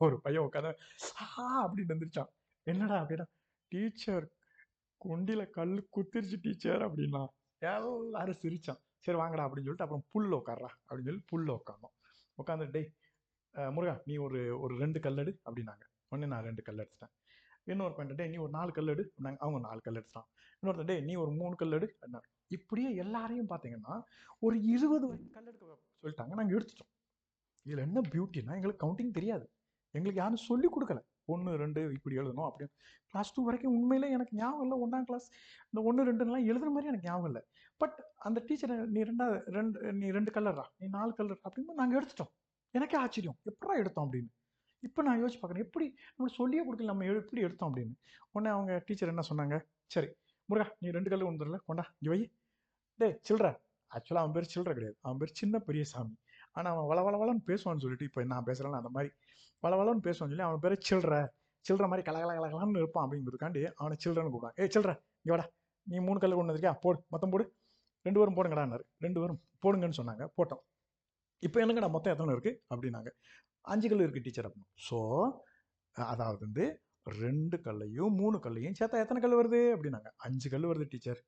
ஒரு 0.06 0.15
பையன் 0.24 0.46
உட்காந்து 0.48 0.72
ஆ 1.42 1.46
அப்படின்னு 1.65 1.94
வந்துருச்சான் 1.94 2.32
என்னடா 2.68 2.98
அப்படின்னா 3.02 3.26
டீச்சர் 3.72 4.26
குண்டியில் 5.02 5.44
கல் 5.58 5.76
குத்திருச்சு 5.96 6.38
டீச்சர் 6.46 6.84
அப்படின்னா 6.88 7.22
எல்லாரும் 7.62 8.39
சிரிச்சான். 8.42 8.82
சரி 9.06 9.18
வாங்கடா 9.22 9.46
அப்படின்னு 9.46 9.68
சொல்லிட்டு 9.68 9.86
அப்புறம் 9.86 10.06
புல்ல 10.13 10.39
உட்காரா 10.42 10.70
அப்படின்னு 10.88 11.10
சொல்லி 11.10 11.24
புல்ல 11.32 11.56
உட்காந்தோம் 11.60 11.94
உட்காந்து 12.42 12.68
டேய் 12.76 12.89
முருகா 13.76 13.96
நீ 14.10 14.15
ஒரு 14.26 14.39
ஒரு 14.63 14.74
ரெண்டு 14.82 15.00
கல்லடு 15.06 15.32
அப்படின்னாங்க. 15.48 15.84
உடனே 16.12 16.28
நான் 16.34 16.46
ரெண்டு 16.50 16.62
கல் 16.68 16.82
எடுத்துட்டேன். 16.84 17.13
இன்னொரு 17.70 17.94
பையன் 17.94 18.16
டே 18.16 18.28
நீ 18.28 18.38
ஒரு 18.38 18.50
நாலு 18.50 18.72
கல் 18.72 18.88
எடு. 18.88 19.04
அப்படின்னாங்க. 19.04 19.38
அவங்க 19.38 19.60
நாலு 19.60 19.82
கல் 19.82 19.96
எடுத்தான் 19.96 20.26
இன்னொருத்தன் 20.62 20.86
டே 20.86 21.00
நீ 21.00 21.16
ஒரு 21.16 21.32
மூணு 21.32 21.56
கல் 21.56 21.72
எடு. 21.72 21.98
அப்படின்னாங்க. 22.00 22.28
இப்படியே 22.48 22.96
எல்லாரையும் 22.96 23.50
பார்த்தீங்கன்னா 23.50 24.02
ஒரு 24.40 24.62
இருபது 24.62 25.30
கல் 25.30 25.46
எடுக்க 25.46 25.80
சொல்லிட்டாங்க. 26.02 26.34
நாங்கள் 26.34 26.58
எடுத்துட்டோம். 26.58 26.92
இதில் 27.64 27.84
என்ன 27.84 28.02
பியூட்டினா 28.10 28.56
எங்களுக்கு 28.56 28.88
கவுண்டிங் 28.88 29.12
தெரியாது. 29.12 29.52
எங்களுக்கு 29.92 30.22
யாரும் 30.22 30.36
சொல்லி 30.36 30.68
கொடுக்கல. 30.68 31.00
ஒன்று 31.26 31.58
ரெண்டு 31.58 31.92
இப்படி 31.94 32.16
எழுதணும் 32.16 32.52
அப்படின்னு 32.52 32.74
கிளாஸ் 33.08 33.34
டூ 33.34 33.44
வரைக்கும் 33.44 33.72
உண்மையிலே 33.72 34.12
எனக்கு 34.12 34.38
ஞாபகம் 34.38 34.72
இல்லை. 34.72 34.78
ஒன்றாம் 34.78 35.04
கிளாஸ் 35.04 35.32
இந்த 35.72 35.88
ஒன்று 35.88 36.06
ரெண்டுலாம் 36.06 36.44
எழுதுற 36.44 36.70
மாதிரி 36.74 36.86
எனக்கு 36.86 37.08
ஞாபகம் 37.08 37.26
இல்லை. 37.26 37.42
பட் 37.78 38.04
அந்த 38.16 38.44
டீச்சர் 38.46 38.90
நீ 38.90 39.02
ரெண்டாவது 39.02 39.44
ரெண்டு 39.46 39.94
நீ 39.94 40.10
ரெண்டு 40.10 40.32
கலர்ரா 40.32 40.64
நீ 40.78 40.88
நாலு 40.88 41.14
கலர் 41.14 41.40
அப்படின்னு 41.50 41.74
நாங்கள் 41.76 42.06
எடுத்துட்டோம். 42.06 42.34
எனக்கே 42.72 42.98
ஆச்சரியம். 42.98 43.38
எப்படா 43.46 43.78
எடுத்தோம்? 43.78 44.14
அப்படின்னு. 44.14 44.30
இப்போ 44.88 45.02
நான் 45.08 45.20
யோசிச்சு 45.22 45.39
பார்க்குறேன் 45.42 45.65
எப்படி 45.68 45.86
நம்ம 46.15 46.28
சொல்லியே 46.39 46.62
கொடுக்கல 46.65 46.92
நம்ம 46.92 47.06
எப்படி 47.22 47.42
எடுத்தோம் 47.48 47.70
அப்படின்னு. 47.70 47.96
உடனே 48.34 48.50
அவங்க 48.56 48.74
டீச்சர் 48.88 49.12
என்ன 49.13 49.24
சொன்னாங்க? 49.30 49.56
சரி 49.94 50.10
முருகா 50.50 50.68
நீ 50.84 50.89
ரெண்டு 50.98 51.10
கல்லு 51.12 51.28
ஒன்று 51.30 51.42
தரல 51.42 51.58
கொண்டா 51.70 51.86
இங்கே 51.98 52.12
வை. 52.13 52.20
டேய் 53.00 53.15
சில்ற. 53.28 53.48
ஆக்சுவலாக 53.92 54.24
அவன் 54.24 54.36
பேர் 54.38 54.52
சில்ற 54.54 54.72
கிடையாது. 54.78 54.98
அவன் 55.06 55.20
பேர் 55.22 55.38
சின்ன 55.39 55.60
பெரிய 55.68 55.84
சாமி 55.92 56.15
ஆனால் 56.56 56.72
அவன் 56.74 56.88
வளவளவளன்னு 56.92 57.44
பேசுவான்னு 57.50 57.84
சொல்லிட்டு 57.86 58.08
இப்போ 58.10 58.24
நான் 58.34 58.48
பேசுகிறேன் 58.50 58.80
அந்த 58.82 58.92
மாதிரி. 58.96 59.10
வளவளன்னு 59.65 60.04
பேசுவான்னு 60.08 60.34
சொல்லி 60.34 60.48
அவன் 60.48 60.63
பேர் 60.65 60.76
சில்ற. 60.89 61.13
சில்ற 61.65 61.86
மாதிரி 61.92 62.04
கலகல 62.10 62.34
கலகலன்னு 62.39 62.82
இருப்பான் 62.84 63.06
அப்படிங்கிறதுக்காண்டி 63.06 63.62
அவனை 63.82 63.96
சில்றன்னு 64.06 64.32
கூப்பிடுவான். 64.34 64.58
ஏய் 64.62 64.72
சில்ற 64.76 64.92
இங்கே 65.22 65.34
வாடா. 65.36 65.46
நீ 65.88 65.98
மூணு 66.08 66.20
கல்லு 66.24 66.38
கொண்டு 66.38 66.52
வந்திருக்கியா 66.52 66.74
போடு 66.86 67.00
மொத்தம் 67.13 67.32
போடு. 67.34 67.46
ரெண்டு 68.06 68.20
பேரும் 68.20 68.38
போடுங்கடான்னாரு. 68.38 68.84
ரெண்டு 69.06 69.20
பேரும் 69.22 69.39
போடுங்கன்னு 69.63 69.98
சொன்னாங்க. 70.00 70.26
போட்டோம். 70.38 70.62
இப்போ 71.48 71.58
என்னங்கடா 71.63 71.89
மொத்தம் 71.96 72.13
எத்தனை 72.13 72.34
இருக்குது 72.36 72.60
அப்படின்னாங்க. 72.72 73.10
அஞ்சு 73.74 73.88
கல் 73.92 74.06
இருக்குது 74.06 74.26
டீச்சர் 74.28 74.48
அப்படின்னு 74.50 74.70
ஸோ 74.90 75.00
அதாவது 75.96 76.42
வந்து 76.48 76.66
ரெண்டு 77.22 77.58
கல்லையும் 77.66 78.14
மூணு 78.22 78.38
கல்லையும் 78.46 78.76
சேர்த்தா 78.80 79.02
எத்தனை 79.04 79.20
கல் 79.22 79.40
வருது? 79.40 79.62
அப்படின்னாங்க. 79.76 80.10
அஞ்சு 80.26 80.48
கல் 80.54 80.70
வருது 80.72 80.86
டீச்சர் 80.94 81.22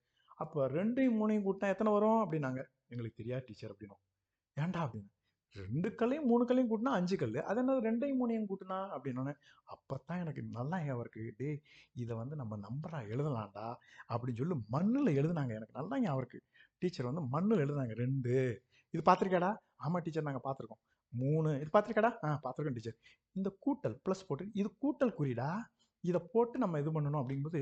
அப்போ 0.44 0.60
ரெண்டையும் 0.76 1.18
மூணையும் 1.20 1.46
கூட்டினா 1.48 1.72
எத்தனை 1.74 1.92
வரும்? 1.96 2.20
அப்படின்னாங்க. 2.24 2.62
எங்களுக்கு 2.92 3.20
தெரியாது 3.22 3.44
டீச்சர் 3.48 3.72
அப்படின்னும். 3.74 4.02
ஏன்டா 4.58 4.80
அப்படின்னு. 4.86 5.12
ரெண்டு 5.56 5.88
கல்லையும் 6.00 6.28
மூணு 6.32 6.44
கல்லையும் 6.50 6.70
கூட்டினா 6.72 6.92
அஞ்சு 7.00 7.16
கல் 7.22 7.40
அது 7.52 7.60
என்னது? 7.62 7.86
ரெண்டையும் 7.88 8.20
மூணையும் 8.22 8.48
கூட்டினா? 8.52 8.78
அப்படின்னோடனே 8.96 9.34
அப்போ 9.74 9.96
தான் 10.10 10.22
எனக்கு 10.24 10.42
நல்லா 10.58 10.78
ஞாபகம் 10.86 11.04
இருக்குது 11.04 11.34
டே 11.40 11.50
இதை 12.04 12.14
வந்து 12.22 12.36
நம்ம 12.42 12.58
நம்பராக 12.68 13.12
எழுதலாம்டா. 13.16 13.68
அப்படின்னு 14.12 14.42
சொல்லி 14.42 14.58
மண்ணில் 14.76 15.18
எழுதுனாங்க. 15.22 15.54
எனக்கு 15.60 15.78
நல்லா 15.80 15.98
ஞாபகம் 16.06 16.22
இருக்குது 16.24 16.46
டீச்சர் 16.82 17.10
வந்து 17.12 17.24
மண்ணில் 17.36 17.64
எழுதுனாங்க. 17.66 17.96
ரெண்டு. 18.04 18.36
இது 18.94 19.04
பார்த்துருக்கேடா 19.10 19.52
ஆமாம் 19.86 20.04
டீச்சர் 20.06 20.30
நாங்கள் 20.30 20.46
பார்த்துருக்கோம். 20.48 20.84
மூணு 21.22 21.50
இது 21.62 21.70
பார்த்துருக்கடா 21.74 22.12
ஆ 22.26 22.30
பார்த்துருக்கோம் 22.44 22.78
டீச்சர். 22.78 22.98
இந்த 23.38 23.50
கூட்டல் 23.66 23.96
ப்ளஸ் 24.06 24.26
போட்டு 24.28 24.46
இது 24.62 24.70
கூட்டல் 24.84 25.14
குறிடா? 25.20 25.50
இதை 26.04 26.20
போட்டு 26.34 26.58
நம்ம 26.64 26.80
இது 26.84 26.92
பண்ணணும் 26.96 27.22
அப்படிங்கும்போது 27.22 27.62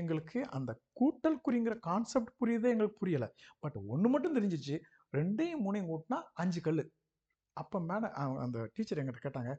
எங்களுக்கு 0.00 0.38
அந்த 0.56 0.70
கூட்டல் 0.98 1.38
குறிங்கிற 1.46 1.74
கான்செப்ட் 1.88 2.32
புரியுதே 2.40 2.72
எங்களுக்கு 2.74 3.00
புரியலை. 3.02 3.28
பட் 3.62 3.76
ஒன்று 3.92 4.08
மட்டும் 4.14 4.36
தெரிஞ்சிச்சு. 4.38 4.76
ரெண்டையும் 5.18 5.62
மூணையும் 5.64 5.90
கூட்டினா 5.90 6.18
அஞ்சு 6.42 6.60
கல் 6.66 6.84
அப்போ 7.56 7.78
மேடம் 7.90 8.14
அந்த 8.44 8.58
டீச்சர் 8.76 9.00
எங்கிட்ட 9.00 9.20
கேட்டாங்க 9.26 9.50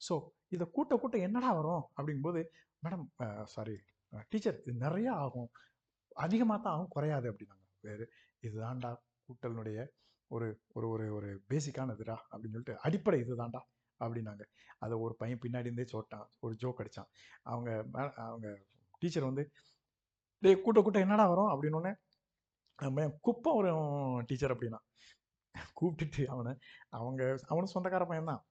ஸோ 0.00 0.14
இதை 0.54 0.64
கூட்ட 0.76 0.92
கூட்ட 1.02 1.16
என்னடா 1.26 1.50
வரும்? 1.58 1.84
அப்படிங்கும்போது 1.96 2.40
மேடம் 2.84 3.04
சாரி 3.54 3.74
டீச்சர் 4.32 4.56
இது 4.62 4.72
நிறையா 4.86 5.12
ஆகும். 5.24 5.50
அதிகமாக 6.24 6.58
தான் 6.64 6.74
ஆகும் 6.76 6.92
குறையாது 6.94 7.26
அப்படின்னாங்க. 7.32 7.66
வேறு 7.86 8.04
இதுதான்டா 8.46 8.90
கூட்டலினுடைய 9.28 9.78
ஒரு 10.32 10.60
ஒரு 10.72 10.88
ஒரு 10.88 11.14
ஒரு 11.14 11.42
பேசிக்கான 11.48 11.92
இதுடா 11.94 12.16
அப்படின்னு 12.30 12.48
சொல்லிட்டு 12.48 12.78
அடிப்படை 12.78 13.20
இதுதான்டா 13.20 13.60
அப்படின்னாங்க. 14.04 14.42
அதை 14.78 14.98
ஒரு 14.98 15.16
பையன் 15.16 15.38
பின்னாடி 15.38 15.58
இருந்தே 15.58 15.82
சொட்டான் 15.82 16.26
ஒரு 16.38 16.56
ஜோக் 16.60 16.78
அடித்தான் 16.78 17.06
அவங்க 17.42 17.84
மே- 17.92 18.12
அவங்க 18.12 18.64
டீச்சர் 18.98 19.24
வந்து 19.24 19.50
டேய் 20.38 20.60
கூட்ட 20.60 20.82
கூட்ட 20.82 20.98
என்னடா 20.98 21.28
வரும்? 21.28 21.62
அப்படின்னோடனே 21.62 21.94
நம்ம 22.76 23.18
குப்பம் 23.20 23.56
வரும் 23.56 24.24
டீச்சர் 24.26 24.56
அப்படின்னா. 24.56 24.78
கூப்பிட்டுட்டு 25.80 26.26
அவனை 26.26 26.58
அவங்க 26.88 27.38
அவனும் 27.46 27.70
சொந்தக்கார 27.74 28.04
பையன்தான். 28.10 28.42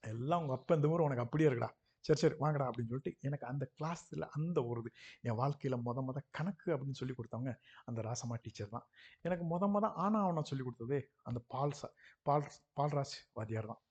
எல்லாம் 0.00 0.40
உங்கள் 0.40 0.56
அப்பா 0.56 0.74
இந்த 0.74 0.88
ஊர் 0.88 1.00
உனக்கு 1.00 1.22
அப்படியே 1.22 1.48
இருக்குடா. 1.48 1.68
சரி 2.08 2.20
சரி 2.22 2.36
வாங்கடா 2.42 2.66
அப்படின்னு 2.68 2.90
சொல்லிட்டு 2.92 3.12
எனக்கு 3.28 3.44
அந்த 3.52 3.64
கிளாஸில் 3.78 4.24
அந்த 4.36 4.58
ஒரு 4.70 4.80
இது. 4.82 4.90
என் 5.28 5.38
வாழ்க்கையில் 5.40 5.76
மொத 5.86 6.02
மொத 6.08 6.18
கணக்கு 6.36 6.68
அப்படின்னு 6.74 6.98
சொல்லி 7.00 7.14
கொடுத்தவங்க 7.18 7.52
அந்த 7.88 8.02
ராசமா 8.08 8.36
டீச்சர் 8.44 8.72
தான். 8.76 8.86
எனக்கு 9.26 9.44
மொத 9.52 9.66
மொத 9.74 9.86
ஆனா 10.04 10.20
அவனை 10.26 10.42
சொல்லி 10.50 10.64
கொடுத்ததே 10.68 11.00
அந்த 11.30 11.40
பால் 11.54 11.76
ச 11.80 11.90
பால் 12.28 12.46
பால்ராஜ் 12.78 13.14
வாத்தியார் 13.38 13.70
தான். 13.72 13.82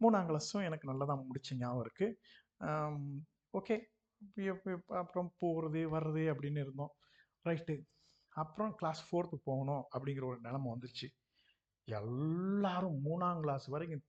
மூணாம் 0.00 0.28
கிளாஸும் 0.30 0.66
எனக்கு 0.68 0.90
நல்லா 0.90 1.06
தான் 1.12 1.24
முடிச்ச 1.28 1.56
ஞாபகம் 1.62 1.84
இருக்குது 1.86 2.16
ஓகே 3.60 3.76
அப்புறம் 5.02 5.30
போகிறது 5.42 5.80
வர்றது 5.94 6.22
அப்படின்னு 6.32 6.60
இருந்தோம். 6.64 6.92
ரைட்டு 7.48 7.74
அப்புறம் 8.32 8.72
கிளாஸ் 8.80 9.02
ஃபோர்த்து 9.08 9.36
போகணும் 9.48 9.82
அப்படிங்கிற 9.94 10.24
ஒரு 10.30 10.38
நிலமை 10.46 10.68
வந்துருச்சு. 10.74 11.08
எல்லாரும் 11.88 12.96
மூணாம் 13.06 13.42
கிளாஸ் 13.44 13.66
வரைக்கும் 13.74 14.04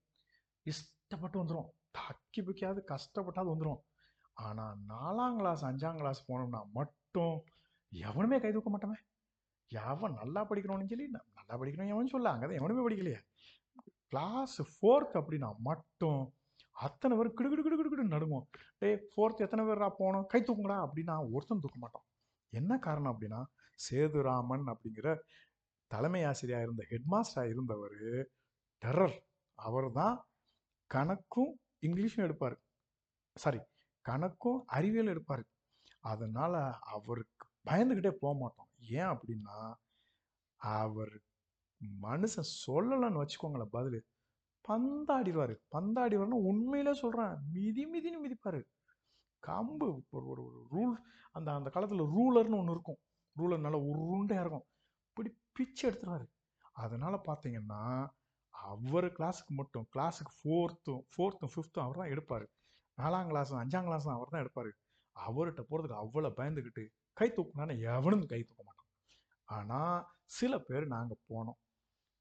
இஷ்டப்பட்டு 0.65 1.37
வந்துடும் 1.41 1.69
தக்கி 1.95 2.41
புக்கியாவது 2.41 2.81
கஷ்டப்பட்டாது 2.91 3.51
வந்துடும் 3.51 3.81
ஆனால் 4.37 4.79
நாலாம் 4.89 5.37
கிளாஸ் 5.39 5.63
அஞ்சாம் 5.65 5.99
கிளாஸ் 5.99 6.21
போனோம்னா 6.29 6.61
மட்டும் 6.73 7.35
எவனுமே 7.91 8.37
கை 8.39 8.51
தூக்க 8.51 8.69
மாட்டோமே 8.69 8.97
எவன் 9.71 10.17
நல்லா 10.19 10.41
படிக்கணும்னு 10.49 10.91
சொல்லி 10.91 11.05
நல்லா 11.13 11.53
படிக்கணும் 11.59 11.93
எவன் 11.93 12.13
சொல்ல 12.13 12.33
அங்கே 12.33 12.47
தான் 12.47 12.59
எவனுமே 12.59 12.83
படிக்கலையே. 12.85 13.19
கிளாஸ் 14.11 14.57
ஃபோர்த் 14.71 15.15
அப்படின்னா 15.19 15.49
மட்டும் 15.61 16.21
அத்தனை 16.75 17.13
பேர் 17.17 17.35
கிடு 17.37 17.49
கிடு 17.51 17.63
கிடு 17.69 17.89
கிடு 17.91 18.03
நடுவோம் 18.07 18.45
டேய் 18.81 18.99
ஃபோர்த் 19.05 19.43
எத்தனை 19.45 19.63
பேரா 19.65 19.87
போனோம்? 19.99 20.25
கை 20.25 20.39
தூக்குங்கடா 20.41 20.77
அப்படின்னா 20.85 21.15
ஒருத்தன் 21.31 21.63
தூக்க 21.63 21.77
மாட்டோம் 21.79 22.05
என்ன 22.53 22.73
காரணம் 22.79 23.11
அப்படின்னா 23.13 23.39
சேதுராமன் 23.79 24.65
அப்படிங்கிற 24.73 25.07
தலைமை 25.91 26.21
ஆசிரியராக 26.29 26.67
இருந்த 26.67 26.83
ஹெட்மாஸ்டராக 26.91 27.51
இருந்தவர் 27.53 27.97
டெரர் 28.81 29.17
அவர் 29.59 29.89
தான் 29.93 30.15
கணக்கும் 30.91 31.53
இங்கிலீஷும் 31.85 32.25
எடுப்பார். 32.27 32.57
சாரி 33.35 33.59
கணக்கும் 34.05 34.59
அறிவியல் 34.65 35.07
எடுப்பார். 35.07 35.43
அதனால் 36.01 36.57
அவருக்கு 36.79 37.47
பயந்துக்கிட்டே 37.69 38.11
போக 38.11 38.33
மாட்டோம். 38.39 38.69
ஏன் 38.97 39.11
அப்படின்னா 39.15 39.57
அவர் 40.55 41.13
மனுஷன் 42.01 42.51
சொல்லலைன்னு 42.67 43.21
வச்சுக்கோங்களேன் 43.21 43.73
பதில். 43.77 43.99
பந்தாடிடுவார். 44.65 45.55
பந்தாடிடுவார்னு 45.71 46.39
உண்மையிலே 46.49 46.93
சொல்கிறேன் 46.93 47.33
மிதி 47.51 47.83
மிதின்னு 47.85 48.21
மிதிப்பார். 48.25 48.61
கம்பு 49.47 49.87
ஒரு 50.09 50.27
ஒரு 50.27 50.43
ஒரு 50.45 50.61
ரூல் 50.71 50.95
அந்த 51.31 51.49
அந்த 51.53 51.69
காலத்தில் 51.69 52.09
ரூலர்னு 52.15 52.59
ஒன்று 52.59 52.71
இருக்கும். 52.71 52.99
ரூலர் 53.35 53.59
நல்லா 53.59 53.79
உருண்டையாக 53.79 54.39
இருக்கும். 54.39 54.65
இப்படி 55.09 55.29
பிச்சு 55.53 55.91
எடுத்துருவார். 55.91 56.27
அதனால் 56.73 57.25
பார்த்தீங்கன்னா 57.27 57.81
அவர் 58.71 59.07
கிளாஸுக்கு 59.17 59.53
மட்டும் 59.59 59.85
கிளாஸுக்கு 59.95 60.33
ஃபோர்த்தும் 60.39 61.03
ஃபோர்த்தும் 61.13 61.51
ஃபிஃப்த்தும் 61.53 61.85
அவர் 61.85 61.99
தான் 62.01 62.13
எடுப்பார். 62.13 62.45
நாலாம் 62.97 63.29
கிளாஸும் 63.31 63.61
அஞ்சாம் 63.61 63.87
கிளாஸும் 63.89 64.15
அவர் 64.15 64.33
தான் 64.33 64.43
எடுப்பார். 64.45 64.71
அவர்கிட்ட 65.15 65.61
போகிறதுக்கு 65.69 66.01
அவ்வளோ 66.03 66.29
பயந்துக்கிட்டு 66.39 66.83
கை 67.17 67.27
தூக்குனான்னு 67.35 67.75
எவனும் 67.93 68.25
கை 68.33 68.41
தூக்க 68.43 68.61
மாட்டான். 68.63 68.89
ஆனால் 69.47 69.99
சில 70.37 70.53
பேர் 70.67 70.85
நாங்கள் 70.95 71.23
போனோம். 71.29 71.59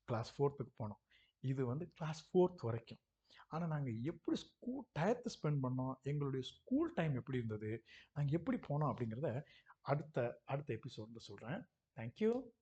கிளாஸ் 0.09 0.31
ஃபோர்த்துக்கு 0.35 0.73
போனோம். 0.83 1.01
இது 1.43 1.63
வந்து 1.73 1.85
கிளாஸ் 1.99 2.23
ஃபோர்த் 2.29 2.65
வரைக்கும். 2.69 3.03
ஆனால் 3.49 3.73
நாங்கள் 3.75 3.99
எப்படி 4.11 4.37
ஸ்கூல் 4.47 4.85
டயத்தை 4.99 5.31
ஸ்பெண்ட் 5.37 5.61
பண்ணோம்? 5.65 5.95
எங்களுடைய 6.11 6.43
ஸ்கூல் 6.53 6.91
டைம் 6.99 7.15
எப்படி 7.21 7.41
இருந்தது? 7.41 7.71
நாங்கள் 8.15 8.37
எப்படி 8.39 8.59
போனோம் 8.69 8.91
அப்படிங்கிறத 8.93 9.31
அடுத்த 9.91 10.19
அடுத்த 10.53 10.71
எபிசோடில் 10.79 11.27
சொல்கிறேன் 11.29 11.61
தேங்க்யூ 11.97 12.31